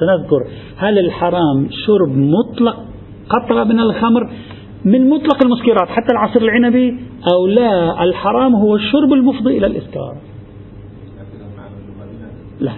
[0.00, 2.76] سنذكر هل الحرام شرب مطلق
[3.28, 4.30] قطرة من الخمر
[4.84, 6.98] من مطلق المسكرات حتى العصير العنبي
[7.32, 10.16] أو لا؟ الحرام هو الشرب المفضي إلى الإسكار.
[12.60, 12.72] لا.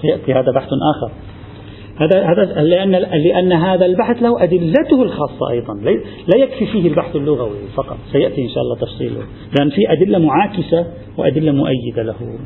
[0.00, 1.31] سيأتي هذا بحث آخر.
[1.96, 5.74] هذا هذا لأن لأن هذا البحث له أدلته الخاصة أيضا.
[6.34, 7.96] لا يكفي فيه البحث اللغوي فقط.
[8.12, 9.20] سيأتي إن شاء الله تفصيله.
[9.58, 10.86] لأن في أدلة معاكسة
[11.18, 12.38] وأدلة مؤيدة له.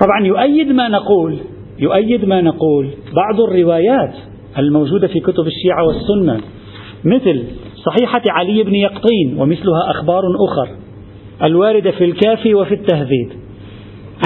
[0.00, 1.38] طبعا يؤيد ما نقول
[1.78, 4.14] يؤيد ما نقول بعض الروايات
[4.58, 6.40] الموجودة في كتب الشيعة والسنة
[7.04, 7.44] مثل
[7.86, 10.76] صحيحة علي بن يقطين ومثلها أخبار أخر
[11.42, 13.39] الواردة في الكافي وفي التهذيب.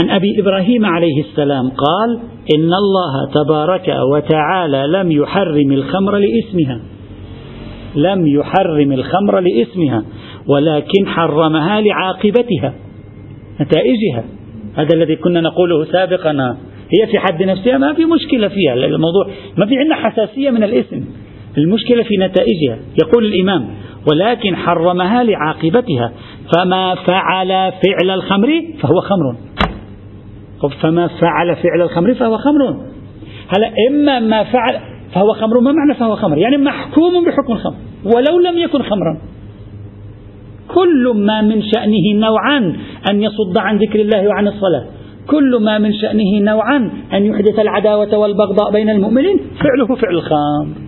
[0.03, 2.19] عن أبي إبراهيم عليه السلام قال
[2.57, 6.81] إن الله تبارك وتعالى لم يحرم الخمر لإسمها.
[7.97, 10.05] لم يحرم الخمر لإسمها
[10.49, 12.75] ولكن حرمها لعاقبتها
[13.61, 14.25] نتائجها.
[14.75, 16.57] هذا الذي كنا نقوله سابقا.
[16.99, 18.75] هي في حد نفسها ما في مشكلة فيها.
[18.75, 19.27] الموضوع
[19.57, 21.05] ما في عندنا حساسية من الاسم.
[21.59, 22.79] المشكلة في نتائجها.
[23.05, 23.69] يقول الإمام
[24.13, 26.13] ولكن حرمها لعاقبتها.
[26.55, 29.37] فما فعل فعل الخمر فهو خمر.
[30.69, 32.77] فما فعل فعل الخمر فهو خمر.
[33.57, 34.81] هلا إما ما فعل
[35.15, 39.19] فهو خمر ما معنى فهو خمر؟ يعني محكوم بحكم الخمر ولو لم يكن خمرا.
[40.75, 42.77] كل ما من شأنه نوعا
[43.11, 44.85] أن يصد عن ذكر الله وعن الصلاة.
[45.27, 50.85] كل ما من شأنه نوعا أن يحدث العداوة والبغضاء بين المؤمنين فعله فعل الخمر.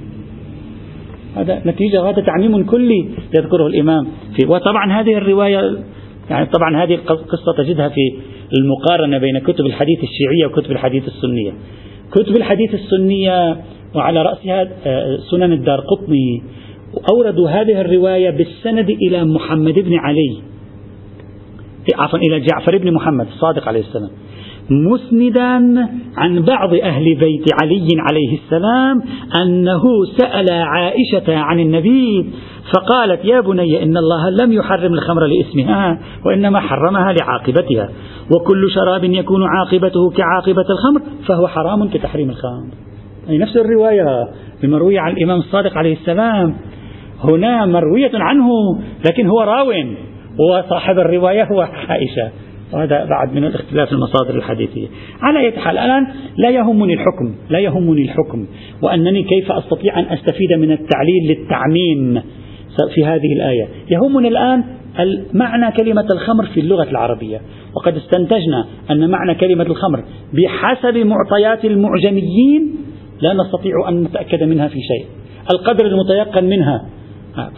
[1.37, 3.09] هذا نتيجة هذا تعميم كلي
[3.39, 5.77] يذكره الإمام في وطبعا هذه الرواية
[6.31, 8.19] يعني طبعا هذه القصة تجدها في
[8.59, 11.53] المقارنة بين كتب الحديث الشيعية وكتب الحديث السنية.
[12.13, 13.57] كتب الحديث السنية
[13.95, 16.43] وعلى رأسها آه، سنن الدار قطني.
[17.15, 20.37] أوردوا هذه الرواية بالسند إلى محمد بن علي.
[21.95, 24.11] عفوا إلى جعفر بن محمد الصادق عليه السلام.
[24.71, 29.03] مسندا عن بعض أهل بيت علي عليه السلام
[29.43, 29.83] أنه
[30.19, 32.27] سأل عائشة عن النبي
[32.75, 37.89] فقالت يا بني إن الله لم يحرم الخمر لإسمها وإنما حرمها لعاقبتها
[38.37, 42.67] وكل شراب يكون عاقبته كعاقبة الخمر فهو حرام كتحريم الخمر.
[43.29, 44.29] أي نفس الرواية
[44.65, 46.57] المروية عن الإمام الصادق عليه السلام.
[47.25, 48.49] هنا مروية عنه
[49.07, 49.73] لكن هو راو
[50.39, 52.31] وصاحب الرواية هو عائشة.
[52.73, 54.87] وهذا بعد من الاختلاف المصادر الحديثية.
[55.23, 58.47] على أي حال الآن لا يهمني الحكم لا يهمني الحكم
[58.83, 62.23] وأنني كيف أستطيع أن أستفيد من التعليل للتعميم
[62.95, 63.69] في هذه الآية.
[63.91, 64.65] يهمني الآن
[65.35, 67.41] معنى كلمة الخمر في اللغة العربية.
[67.77, 72.77] وقد استنتجنا أن معنى كلمة الخمر بحسب معطيات المعجميين
[73.21, 75.07] لا نستطيع أن نتأكد منها في شيء.
[75.51, 76.87] القدر المتيقن منها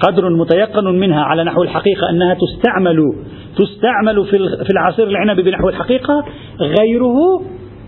[0.01, 3.13] قدر متيقن منها على نحو الحقيقة أنها تستعمل
[3.57, 4.25] تستعمل
[4.65, 6.25] في العصير العنبي بنحو الحقيقة
[6.61, 7.43] غيره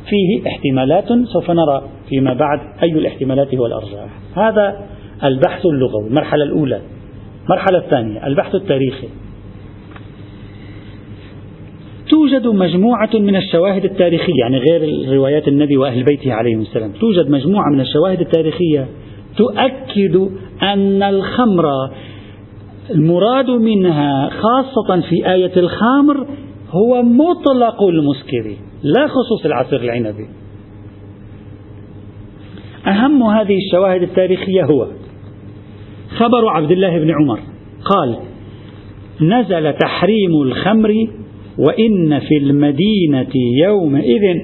[0.09, 4.87] فيه احتمالات سوف نرى فيما بعد أي الاحتمالات هو الأرجح هذا
[5.25, 6.09] البحث اللغوي.
[6.09, 6.81] المرحلة الأولى.
[7.45, 8.27] المرحلة الثانية.
[8.27, 9.09] البحث التاريخي.
[12.11, 16.93] توجد مجموعة من الشواهد التاريخية يعني غير روايات النبي وأهل بيته عليهم السلام.
[16.93, 18.87] توجد مجموعة من الشواهد التاريخية
[19.37, 20.17] تؤكد
[20.63, 21.65] أن الخمر
[22.91, 26.27] المراد منها خاصة في آية الخمر
[26.71, 30.29] هو مطلق المسكر لا خصوص العصير العنبي.
[32.87, 34.87] أهم هذه الشواهد التاريخية هو
[36.17, 37.41] خبر عبد الله بن عمر.
[37.85, 38.17] قال
[39.21, 41.09] نزل تحريم الخمر
[41.59, 43.33] وإن في المدينة
[43.65, 44.37] يومئذ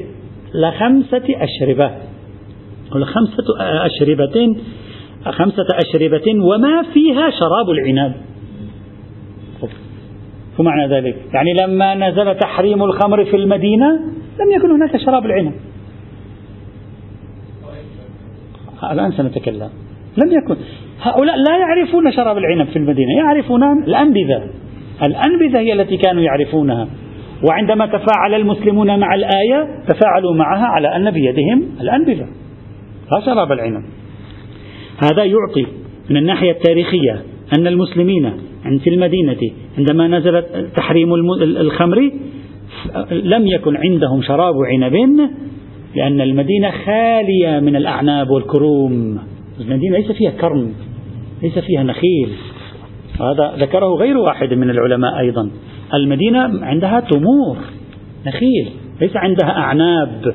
[0.55, 2.06] لخمسة أشربة.
[2.91, 4.57] خمسة أشربة
[5.25, 8.15] خمسة أشربة وما فيها شراب العنب.
[10.57, 13.87] شو معنى ذلك؟ يعني لما نزل تحريم الخمر في المدينة
[14.41, 15.53] لم يكن هناك شراب العنب.
[18.93, 19.71] الآن سنتكلم.
[20.17, 20.57] لم يكن.
[21.03, 24.51] هؤلاء لا يعرفون شراب العنب في المدينة يعرفون الأنبذة.
[25.03, 26.89] الأنبذة هي التي كانوا يعرفونها.
[27.49, 32.27] وعندما تفاعل المسلمون مع الآية تفاعلوا معها على أن بيدهم الأنبذة.
[33.13, 33.85] لا شراب العنب.
[35.03, 35.67] هذا يعطي
[36.11, 37.23] من الناحية التاريخية
[37.59, 38.33] أن المسلمين
[38.85, 39.39] في المدينة
[39.79, 40.45] عندما نزل
[40.77, 42.11] تحريم الخمر
[43.11, 44.95] لم يكن عندهم شراب عنب
[45.95, 49.19] لأن المدينة خالية من الأعناب والكروم.
[49.61, 50.73] المدينة ليس فيها كرم
[51.43, 52.29] ليس فيها نخيل.
[53.21, 55.51] هذا ذكره غير واحد من العلماء أيضا.
[55.95, 57.57] المدينة عندها تمور
[58.27, 58.69] نخيل
[59.01, 60.35] ليس عندها أعناب.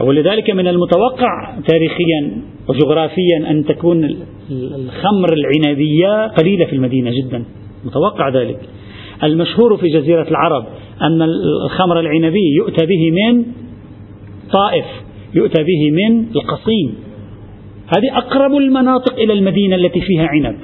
[0.00, 4.04] ولذلك من المتوقع تاريخيا وجغرافيا أن تكون
[4.50, 7.44] الخمر العنبية قليلة في المدينة جدا
[7.84, 8.60] متوقع ذلك.
[9.24, 10.64] المشهور في جزيرة العرب
[11.02, 13.44] أن الخمر العنبي يؤتى به من
[14.52, 14.84] طائف
[15.34, 16.94] يؤتى به من القصيم.
[17.96, 20.56] هذه أقرب المناطق إلى المدينة التي فيها عنب.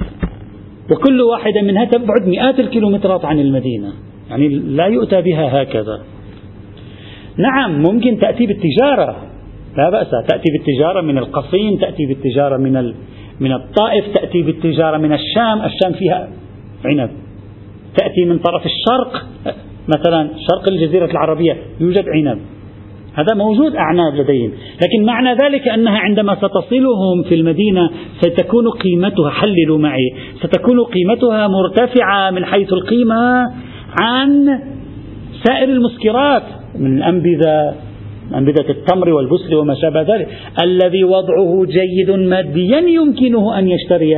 [0.91, 3.93] وكل واحدة منها تبعد مئات الكيلومترات عن المدينة.
[4.29, 6.01] يعني لا يؤتى بها هكذا.
[7.39, 9.15] نعم ممكن تأتي بالتجارة.
[9.77, 12.93] لا بأس تأتي بالتجارة من القصيم تأتي بالتجارة من
[13.39, 15.61] من الطائف تأتي بالتجارة من الشام.
[15.61, 16.29] الشام فيها
[16.85, 17.09] عنب.
[17.97, 19.25] تأتي من طرف الشرق
[19.87, 22.39] مثلا شرق الجزيرة العربية يوجد عنب.
[23.13, 24.51] هذا موجود أعناب لديهم.
[24.83, 27.89] لكن معنى ذلك أنها عندما ستصلهم في المدينة
[28.21, 33.45] ستكون قيمتها حللوا معي ستكون قيمتها مرتفعة من حيث القيمة
[34.01, 34.59] عن
[35.43, 36.43] سائر المسكرات.
[36.75, 37.75] من الأنبذة
[38.35, 40.27] أنبذة التمر والبسل وما شابه ذلك.
[40.63, 44.15] الذي وضعه جيد ماديا يمكنه أن يشتري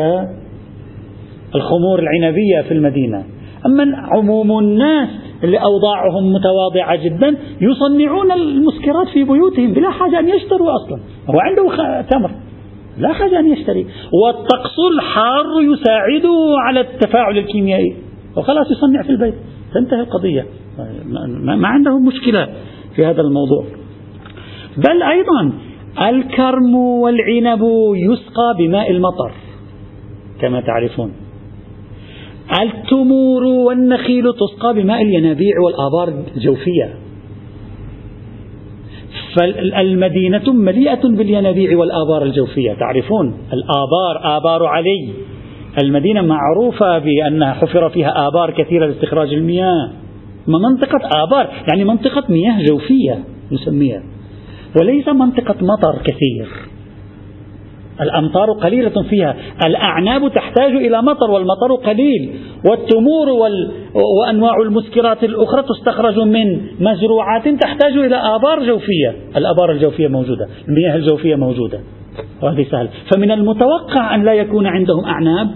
[1.55, 3.23] الخمور العنبية في المدينة.
[3.65, 5.09] أما عموم الناس
[5.43, 10.99] اللي أوضاعهم متواضعة جدا يصنعون المسكرات في بيوتهم بلا حاجة أن يشتروا أصلا.
[11.29, 12.31] هو عنده تمر.
[12.97, 13.85] لا حاجة أن يشتري.
[14.23, 17.95] والطقس الحار يساعده على التفاعل الكيميائي.
[18.37, 19.33] وخلاص يصنع في البيت.
[19.73, 20.45] تنتهي القضية.
[21.57, 22.47] ما عندهم مشكلة
[22.95, 23.65] في هذا الموضوع.
[24.77, 25.53] بل أيضا
[26.09, 27.61] الكرم والعنب
[27.95, 29.31] يسقى بماء المطر
[30.41, 31.13] كما تعرفون.
[32.61, 36.93] التمور والنخيل تسقى بماء الينابيع والآبار الجوفية.
[39.35, 45.13] فالمدينة مليئة بالينابيع والآبار الجوفية تعرفون؟ الآبار آبار علي.
[45.83, 49.89] المدينة معروفة بأنها حفر فيها آبار كثيرة لاستخراج المياه.
[50.47, 54.03] منطقة آبار يعني منطقة مياه جوفية نسميها.
[54.79, 56.47] وليس منطقة مطر كثير.
[58.01, 59.35] الأمطار قليلة فيها.
[59.65, 62.33] الأعناب تحتاج إلى مطر والمطر قليل.
[62.69, 63.71] والتمور وال...
[63.93, 69.15] وأنواع المسكرات الأخرى تستخرج من مزروعات تحتاج إلى آبار جوفية.
[69.37, 71.79] الآبار الجوفية موجودة المياه الجوفية موجودة.
[72.41, 75.47] وهذه سهل فمن المتوقع أن لا يكون عندهم أعناب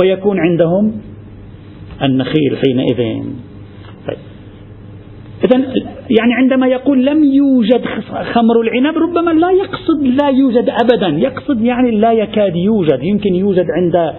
[0.00, 0.92] ويكون عندهم
[2.02, 3.24] النخيل حينئذ.
[4.08, 4.18] طيب.
[5.44, 5.58] إذا
[6.20, 7.84] يعني عندما يقول لم يوجد
[8.32, 11.08] خمر العنب ربما لا يقصد لا يوجد أبدا.
[11.08, 13.02] يقصد يعني لا يكاد يوجد.
[13.02, 14.14] يمكن يوجد عند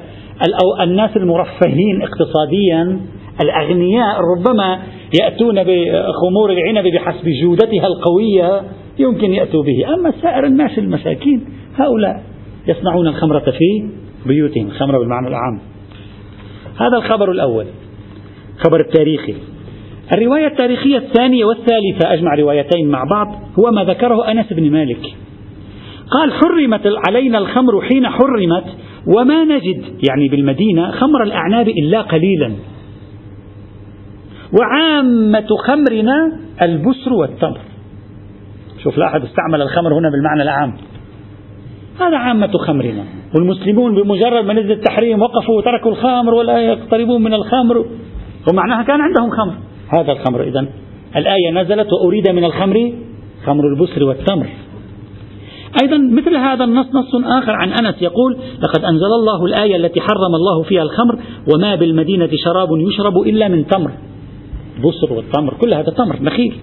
[0.82, 3.00] الناس المرفهين اقتصاديا
[3.42, 4.80] الأغنياء ربما
[5.22, 8.62] يأتون بخمور العنب بحسب جودتها القوية.
[9.00, 9.94] يمكن يأتوا به.
[9.94, 11.46] أما سائر الناس المساكين
[11.78, 12.24] هؤلاء
[12.68, 13.90] يصنعون الخمرة في
[14.26, 15.60] بيوتهم الخمرة بالمعنى العام.
[16.80, 17.66] هذا الخبر الأول
[18.58, 19.36] خبر التاريخي.
[20.14, 25.02] الرواية التاريخية الثانية والثالثة أجمع روايتين مع بعض هو ما ذكره أنس بن مالك.
[26.12, 28.66] قال حرمت علينا الخمر حين حرمت
[29.08, 32.52] وما نجد يعني بالمدينة خمر الأعناب إلا قليلا.
[34.60, 37.60] وعامة خمرنا البسر والتمر.
[38.84, 40.74] شوف لاحظ استعمل الخمر هنا بالمعنى العام.
[42.00, 43.04] هذا عامة خمرنا.
[43.36, 47.86] والمسلمون بمجرد ما نزل التحريم وقفوا وتركوا الخمر ولا يقتربون من الخمر
[48.50, 49.54] ومعناها كان عندهم خمر.
[49.90, 50.68] هذا الخمر إذا
[51.16, 52.94] الآية نزلت وأريد من الخمر
[53.46, 54.48] خمر البسر والتمر.
[55.84, 60.36] أيضا مثل هذا النص نص آخر عن أنس يقول لقد أنزل الله الآية التي حرم
[60.36, 61.20] الله فيها الخمر
[61.54, 63.92] وما بالمدينة شراب يشرب إلا من تمر.
[64.80, 66.56] بسر والتمر كل هذا تمر نخيل.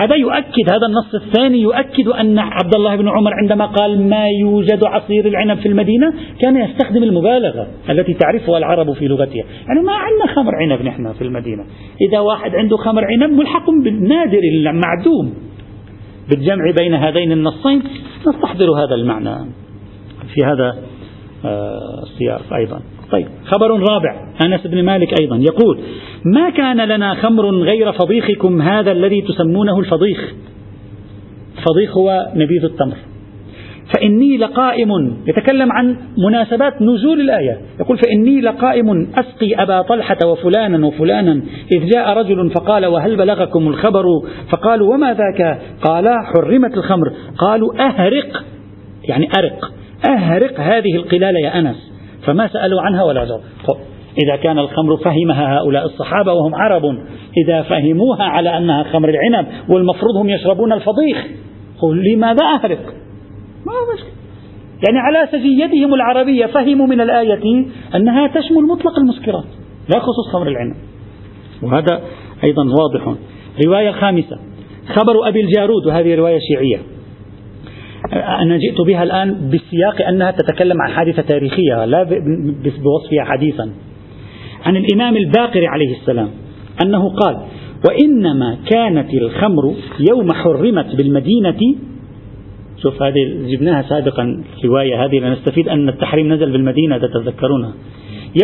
[0.00, 4.84] هذا يؤكد هذا النص الثاني يؤكد أن عبد الله بن عمر عندما قال ما يوجد
[4.84, 9.44] عصير العنب في المدينة كان يستخدم المبالغة التي تعرفها العرب في لغتها.
[9.68, 11.64] يعني ما عندنا خمر عنب نحن في المدينة.
[12.08, 15.34] إذا واحد عنده خمر عنب ملحق بالنادر المعدوم.
[16.30, 17.82] بالجمع بين هذين النصين
[18.26, 19.50] نستحضر هذا المعنى
[20.34, 20.76] في هذا
[21.44, 22.80] آه، السياق أيضا.
[23.12, 25.78] طيب خبر رابع أنس بن مالك أيضا يقول
[26.24, 30.32] ما كان لنا خمر غير فضيخكم هذا الذي تسمونه الفضيخ؟
[31.58, 32.96] الفضيخ هو نبيذ التمر.
[33.94, 41.42] فإني لقائم يتكلم عن مناسبات نزول الآية يقول فإني لقائم أسقي أبا طلحة وفلانا وفلانا
[41.72, 44.04] إذ جاء رجل فقال وهل بلغكم الخبر؟
[44.50, 47.12] فقالوا وما ذاك؟ قال حرمت الخمر.
[47.38, 48.44] قالوا أهرق
[49.08, 49.72] يعني أرق.
[50.08, 51.91] أهرق هذه القلال يا أنس.
[52.26, 53.40] فما سألوا عنها ولا جاوب
[54.24, 56.82] إذا كان الخمر فهمها هؤلاء الصحابة وهم عرب
[57.44, 61.26] إذا فهموها على أنها خمر العنب والمفروض هم يشربون الفضيخ
[61.82, 62.94] قل لماذا أهرق
[63.66, 64.12] ما مشكلة.
[64.88, 69.44] يعني على سجيتهم العربية فهموا من الآية أنها تشمل مطلق المسكرات
[69.94, 70.74] لا خصوص خمر العنب.
[71.62, 72.00] وهذا
[72.44, 73.14] أيضا واضح.
[73.66, 74.38] رواية خامسة
[74.86, 76.78] خبر أبي الجارود وهذه رواية شيعية.
[78.12, 82.02] أنا جئت بها الآن بسياق أنها تتكلم عن حادثة تاريخية لا
[82.62, 83.70] بوصفها حديثا.
[84.64, 86.28] عن الإمام الباقر عليه السلام
[86.84, 87.36] أنه قال
[87.88, 89.74] وإنما كانت الخمر
[90.10, 91.58] يوم حرمت بالمدينة
[92.82, 93.14] شوف هذه
[93.46, 97.72] جبناها سابقا رواية هذه لنستفيد أن التحريم نزل بالمدينة تتذكرونها.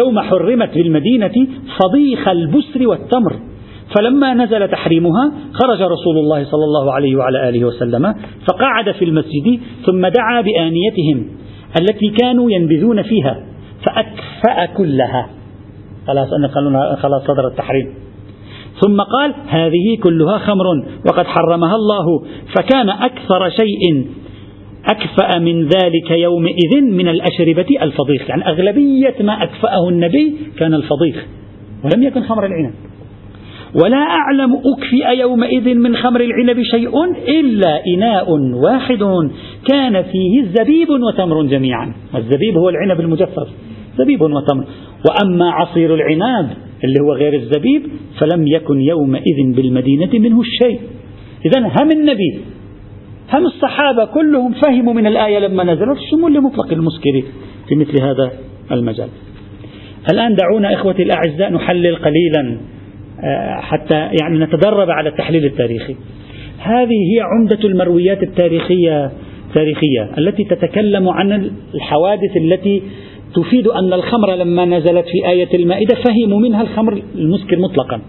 [0.01, 1.47] يوم حرمت بالمدينة
[1.79, 3.37] فضيخ البسر والتمر.
[3.97, 8.15] فلما نزل تحريمها خرج رسول الله صلى الله عليه وعلى آله وسلم
[8.49, 11.27] فقعد في المسجد ثم دعا بآنيتهم
[11.81, 13.43] التي كانوا ينبذون فيها
[13.85, 15.29] فأكفأ كلها.
[16.07, 16.49] خلاص أن
[16.97, 17.95] خلاص صدر التحريم.
[18.81, 20.65] ثم قال هذه كلها خمر
[21.09, 22.23] وقد حرمها الله
[22.57, 24.07] فكان أكثر شيء
[24.91, 28.29] أكفأ من ذلك يومئذ من الأشربة الفضيخ.
[28.29, 31.27] يعني أغلبية ما أكفأه النبي كان الفضيخ
[31.85, 32.73] ولم يكن خمر العنب.
[33.75, 37.05] ولا أعلم أكفئ يومئذ من خمر العنب شيء
[37.41, 39.05] إلا إناء واحد
[39.73, 41.93] كان فيه الزبيب وتمر جميعا.
[42.15, 43.49] الزبيب هو العنب المجفف.
[43.99, 44.65] زبيب وتمر.
[45.09, 46.51] وأما عصير العناب
[46.85, 47.83] اللي هو غير الزبيب
[48.21, 50.81] فلم يكن يومئذ بالمدينة منه الشيء.
[51.47, 52.41] إذا هم النبي.
[53.33, 57.23] هم الصحابة كلهم فهموا من الآية لما نزلت الشمول لمطلق المسكر
[57.69, 58.33] في مثل هذا
[58.73, 59.09] المجال.
[60.13, 62.61] الآن دعونا إخوتي الأعزاء نحلل قليلا.
[63.61, 65.97] حتى يعني نتدرب على التحليل التاريخي.
[66.59, 69.11] هذه هي عمدة المرويات التاريخية
[69.49, 72.83] التاريخية التي تتكلم عن الحوادث التي
[73.35, 78.01] تفيد أن الخمر لما نزلت في آية المائدة فهموا منها الخمر المسكر مطلقا.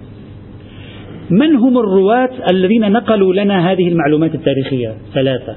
[1.30, 5.56] من هم الرواة الذين نقلوا لنا هذه المعلومات التاريخية؟ ثلاثة.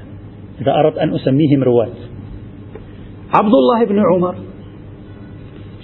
[0.61, 1.89] إذا أردت أن أسميهم رواة.
[3.33, 4.35] عبد الله بن عمر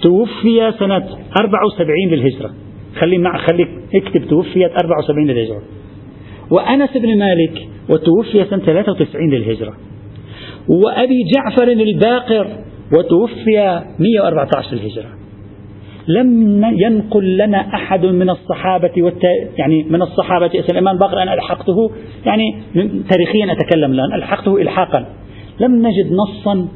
[0.02, 1.06] توفي سنة
[1.40, 2.50] 74 للهجرة
[2.98, 5.62] خلي مع خلي اكتب توفيت 74 للهجرة.
[6.50, 9.74] وأنس بن مالك وتوفي سنة 93 للهجرة.
[10.68, 12.46] وأبي جعفر الباقر
[12.92, 15.08] وتوفي 114 للهجرة.
[16.08, 19.24] لم ينقل لنا أحد من الصحابة والت...
[19.58, 21.90] يعني من الصحابة الإمام باقر أنا ألحقته
[22.26, 22.62] يعني
[23.10, 25.06] تاريخيا أتكلم الآن ألحقته إلحاقا.
[25.60, 26.68] لم نجد نصا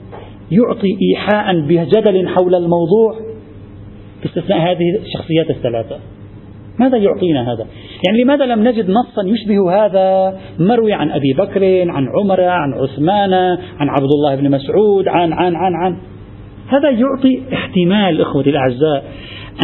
[0.50, 3.33] يعطي إيحاء بجدل حول الموضوع.
[4.24, 5.98] باستثناء هذه الشخصيات الثلاثة
[6.78, 7.66] ماذا يعطينا هذا؟
[8.06, 13.34] يعني لماذا لم نجد نصا يشبه هذا مروي عن أبي بكر عن عمر عن عثمان
[13.78, 15.96] عن عبد الله بن مسعود عن عن عن عن
[16.68, 19.04] هذا يعطي احتمال إخوتي الأعزاء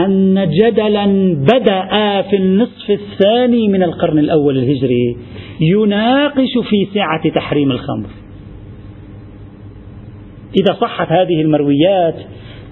[0.06, 1.86] أن جدلا بدأ
[2.22, 5.16] في النصف الثاني من القرن الأول الهجري
[5.61, 8.08] يناقش في سعة تحريم الخمر.
[10.61, 12.14] إذا صحت هذه المرويات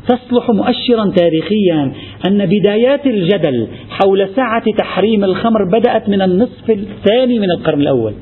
[0.09, 1.93] تصلح مؤشرا تاريخيا
[2.29, 8.15] أن بدايات الجدل حول سعه تحريم الخمر بدأت من النصف الثاني من القرن الأول.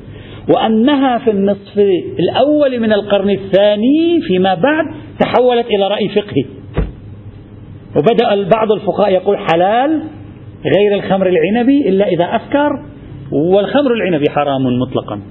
[0.55, 1.77] وأنها في النصف
[2.19, 4.85] الأول من القرن الثاني فيما بعد
[5.19, 6.45] تحولت إلى رأي فقهي
[7.95, 10.01] وبدأ بعض الفقهاء يقول حلال
[10.77, 12.69] غير الخمر العنبي إلا إذا أسكر
[13.31, 15.21] والخمر العنبي حرام مطلقا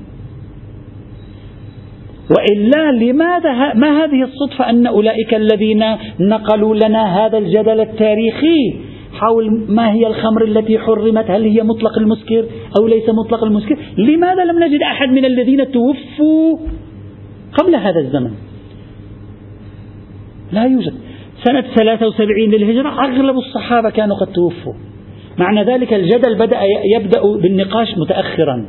[2.30, 5.84] وإلا لماذا ما هذه الصدفة أن أولئك الذين
[6.20, 8.74] نقلوا لنا هذا الجدل التاريخي
[9.12, 12.44] حول ما هي الخمر التي حرمت؟ هل هي مطلق المسكر
[12.80, 16.58] أو ليس مطلق المسكر؟ لماذا لم نجد أحد من الذين توفوا
[17.58, 18.30] قبل هذا الزمن؟
[20.52, 20.94] لا يوجد.
[21.44, 24.74] سنة 73 للهجرة أغلب الصحابة كانوا قد توفوا.
[25.38, 26.58] معنى ذلك الجدل بدأ
[26.96, 28.66] يبدأ بالنقاش متأخرا.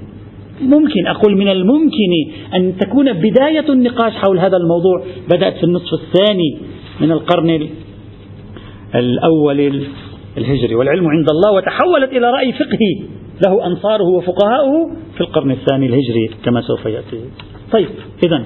[0.62, 2.12] ممكن أقول من الممكن
[2.56, 5.04] أن تكون بداية النقاش حول هذا الموضوع.
[5.30, 6.58] بدأت في النصف الثاني
[7.02, 7.68] من القرن
[8.96, 9.84] الأول
[10.38, 10.76] الهجري.
[10.76, 13.18] والعلم عند الله وتحولت إلى رأي فقهي.
[13.48, 17.20] له أنصاره وفقهاؤه في القرن الثاني الهجري كما سوف يأتي.
[17.72, 17.88] طيب
[18.26, 18.46] إذا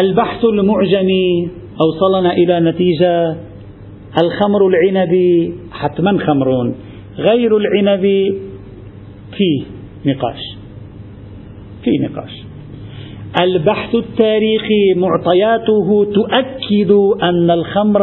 [0.00, 1.48] البحث المعجمي
[1.80, 3.36] أوصلنا إلى نتيجة.
[4.22, 6.74] الخمر العنبي حتما خمر
[7.18, 8.34] غير العنب
[9.36, 9.62] فيه
[10.06, 10.40] نقاش.
[11.84, 12.44] في نقاش.
[13.40, 16.90] البحث التاريخي معطياته تؤكد
[17.22, 18.02] أن الخمر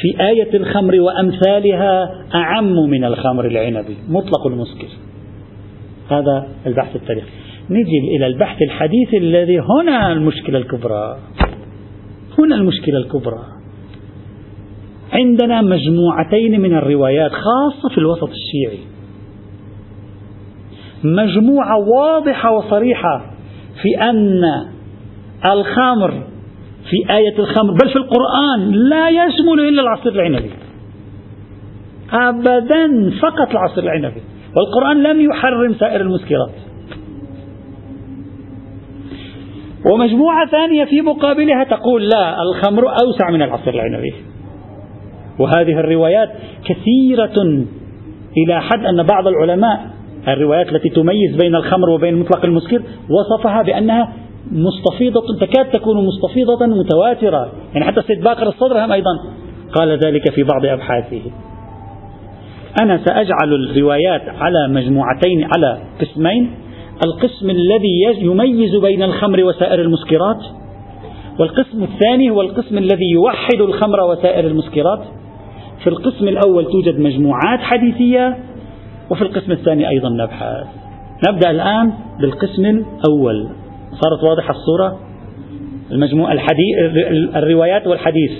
[0.00, 4.88] في آية الخمر وأمثالها أعم من الخمر العنبي مطلق المسكر.
[6.10, 7.28] هذا البحث التاريخي
[7.70, 11.18] نجي إلى البحث الحديث الذي هنا المشكلة الكبرى.
[12.38, 13.44] هنا المشكلة الكبرى.
[15.12, 18.97] عندنا مجموعتين من الروايات خاصة في الوسط الشيعي.
[21.04, 23.30] مجموعة واضحة وصريحة
[23.82, 24.42] في أن
[25.46, 26.10] الخمر
[26.90, 30.50] في آية الخمر بل في القرآن لا يشمل إلا العصير العنبي.
[32.12, 34.22] أبدا فقط العصير العنبي.
[34.56, 36.54] والقرآن لم يحرم سائر المسكرات.
[39.92, 44.14] ومجموعة ثانية في مقابلها تقول لا الخمر أوسع من العصير العنبي.
[45.38, 46.30] وهذه الروايات
[46.64, 47.64] كثيرة
[48.36, 49.97] إلى حد أن بعض العلماء
[50.32, 54.12] الروايات التي تميز بين الخمر وبين مطلق المسكر وصفها بأنها
[54.52, 57.52] مستفيضة تكاد تكون مستفيضة متواترة.
[57.74, 59.10] يعني حتى السيد باقر الصدر هم أيضا
[59.74, 61.20] قال ذلك في بعض أبحاثه.
[62.82, 66.50] أنا سأجعل الروايات على مجموعتين على قسمين.
[67.06, 70.40] القسم الذي يميز بين الخمر وسائر المسكرات
[71.38, 75.00] والقسم الثاني هو القسم الذي يوحد الخمر وسائر المسكرات.
[75.82, 78.38] في القسم الأول توجد مجموعات حديثية
[79.10, 80.66] وفي القسم الثاني أيضا نبحث.
[81.28, 83.48] نبدأ الآن بالقسم الأول.
[83.90, 84.98] صارت واضحة الصورة؟
[85.92, 86.76] المجموع الحديث
[87.36, 88.32] الروايات والحديث.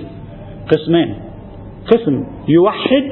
[0.68, 1.14] قسمين.
[1.94, 3.04] قسم يوحد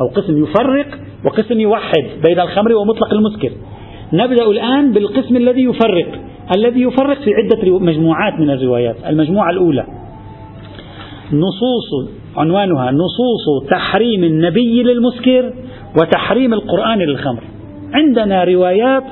[0.00, 0.86] أو قسم يفرق
[1.24, 3.50] وقسم يوحد بين الخمر ومطلق المسكر.
[4.12, 6.20] نبدأ الآن بالقسم الذي يفرق.
[6.56, 8.96] الذي يفرق في عدة مجموعات من الروايات.
[9.06, 9.86] المجموعة الأولى.
[11.32, 15.52] نصوص عنوانها نصوص تحريم النبي للمسكر.
[16.00, 17.42] وتحريم القرآن للخمر.
[17.94, 19.04] عندنا روايات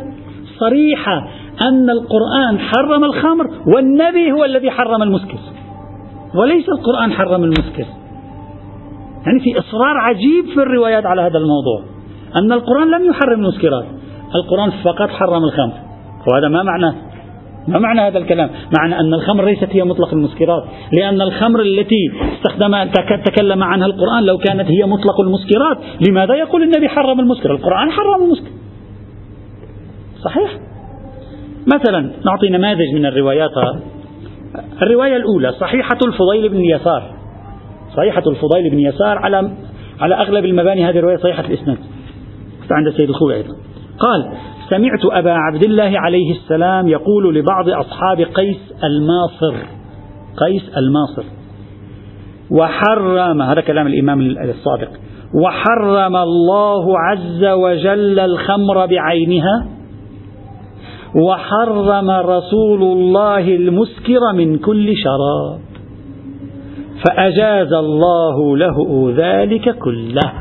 [0.59, 1.28] صريحة
[1.61, 5.39] أن القرآن حرم الخمر والنبي هو الذي حرم المسكر.
[6.35, 7.85] وليس القرآن حرم المسكر.
[9.26, 11.83] يعني في إصرار عجيب في الروايات على هذا الموضوع.
[12.37, 13.87] أن القرآن لم يحرم المسكرات.
[14.35, 15.74] القرآن فقط حرم الخمر.
[16.26, 17.09] وهذا ما معنى
[17.68, 22.84] ما معنى هذا الكلام؟ معنى أن الخمر ليست هي مطلق المسكرات لأن الخمر التي استخدم
[23.24, 28.24] تكلم عنها القرآن لو كانت هي مطلق المسكرات لماذا يقول النبي حرم المسكر؟ القرآن حرم
[28.24, 28.50] المسكر.
[30.24, 30.50] صحيح؟
[31.74, 33.50] مثلا نعطي نماذج من الروايات
[34.82, 37.02] الرواية الأولى صحيحة الفضيل بن يسار.
[37.96, 39.50] صحيحة الفضيل بن يسار على
[40.00, 41.78] على أغلب المباني هذه الرواية صحيحة الإسناد.
[42.70, 43.54] عند السيد الخوي أيضا.
[43.98, 44.32] قال
[44.71, 49.81] سمعت أبا عبد الله عليه السلام يقول لبعض أصحاب قيس الماصر
[50.37, 51.25] قيس الماصر.
[52.51, 54.91] وحرم هذا كلام الإمام الصادق.
[55.35, 59.66] وحرم الله عز وجل الخمر بعينها.
[61.14, 65.61] وحرم رسول الله المسكر من كل شراب.
[67.07, 70.33] فأجاز الله له ذلك كله.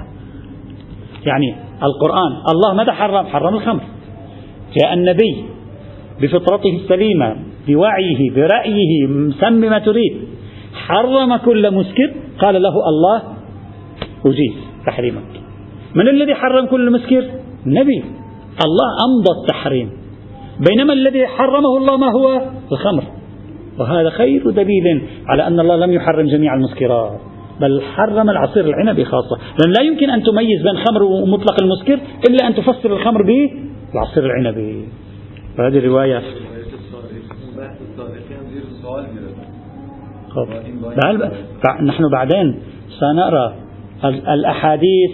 [1.26, 3.99] يعني القرآن الله ماذا حرم؟ حرم الخمر.
[4.78, 5.46] جاء النبي
[6.22, 7.36] بفطرته السليمة
[7.68, 9.08] بوعيه برأيه
[9.40, 10.14] سم ما تريد.
[10.74, 13.22] حرم كل مسكر قال له الله
[14.26, 14.56] أجيز
[14.86, 15.32] تحريمك.
[15.96, 17.24] من الذي حرم كل مسكر؟
[17.66, 18.04] النبي.
[18.66, 19.90] الله أمضى التحريم.
[20.70, 22.42] بينما الذي حرمه الله ما هو؟
[22.72, 23.04] الخمر.
[23.80, 27.20] وهذا خير دليل على أن الله لم يحرم جميع المسكرات
[27.62, 29.38] بل حرم العصير العنبي خاصة.
[29.38, 32.00] لأن لا يمكن أن تميز بين خمر ومطلق المسكر
[32.30, 33.24] إلا أن تفسر الخمر
[33.94, 34.86] بالعصير العنبي.
[35.58, 36.22] فهذه رواية
[41.82, 42.60] نحن بعدين
[43.00, 43.56] سنرى
[44.06, 45.12] الأحاديث.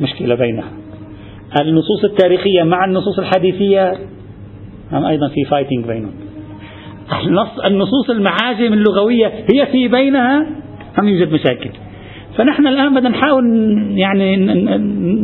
[0.00, 0.68] مشكلة بينها.
[1.60, 3.92] النصوص التاريخية مع النصوص الحديثية.
[4.92, 6.14] هم أيضا في فايتنج بينهم.
[7.64, 10.46] النصوص المعاجم اللغوية هي في بينها.
[10.98, 11.70] هم يوجد مشاكل.
[12.36, 13.44] فنحن الآن بدنا نحاول
[13.98, 14.36] يعني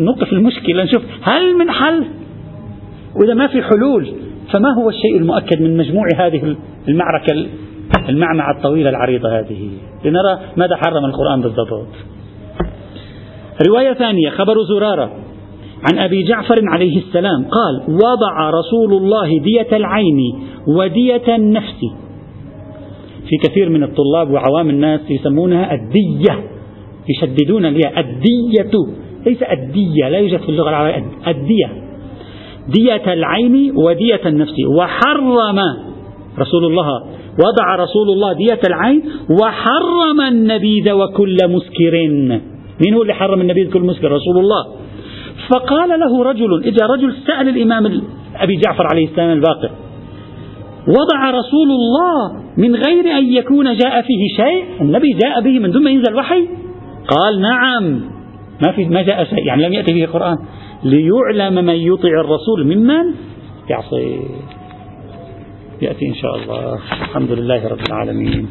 [0.04, 2.04] نوقف المشكلة نشوف هل من حل
[3.16, 4.08] وإذا ما في حلول
[4.52, 6.56] فما هو الشيء المؤكد من مجموع هذه
[6.88, 7.48] المعركة
[8.08, 9.70] المعمعة الطويلة العريضة هذه؟
[10.04, 11.86] لنرى ماذا حرم القرآن بالضبط.
[13.68, 15.12] رواية ثانية خبر زرارة
[15.92, 20.34] عن أبي جعفر عليه السلام قال وضع رسول الله دية العين
[20.66, 21.80] ودية النفس.
[23.28, 26.57] في كثير من الطلاب وعوام الناس يسمونها الدية.
[27.10, 28.70] يشددون الياء الدية
[29.26, 31.70] ليس الدية لا يوجد في اللغة العربية الدية.
[32.68, 34.54] دية العين ودية النفس.
[34.78, 35.58] وحرم
[36.38, 36.86] رسول الله
[37.46, 39.02] وضع رسول الله دية العين
[39.42, 42.08] وحرم النبيذ وكل مسكر.
[42.86, 44.66] من هو اللي حرم النبيذ كل مسكر؟ رسول الله.
[45.48, 48.02] فقال له رجل إجا رجل سأل الإمام
[48.36, 49.70] أبي جعفر عليه السلام الباقر
[50.88, 55.84] وضع رسول الله من غير أن يكون جاء فيه شيء؟ النبي جاء به من دون
[55.84, 56.48] ما ينزل وحي؟
[57.08, 58.00] قال نعم.
[58.62, 59.46] ما في ما جاء شيء.
[59.46, 60.36] يعني لم يأتي به قرآن
[60.84, 63.14] ليعلم من يطع الرسول ممن
[63.70, 64.20] يعصي
[65.82, 66.74] يأتي إن شاء الله.
[66.74, 68.48] الحمد لله رب العالمين.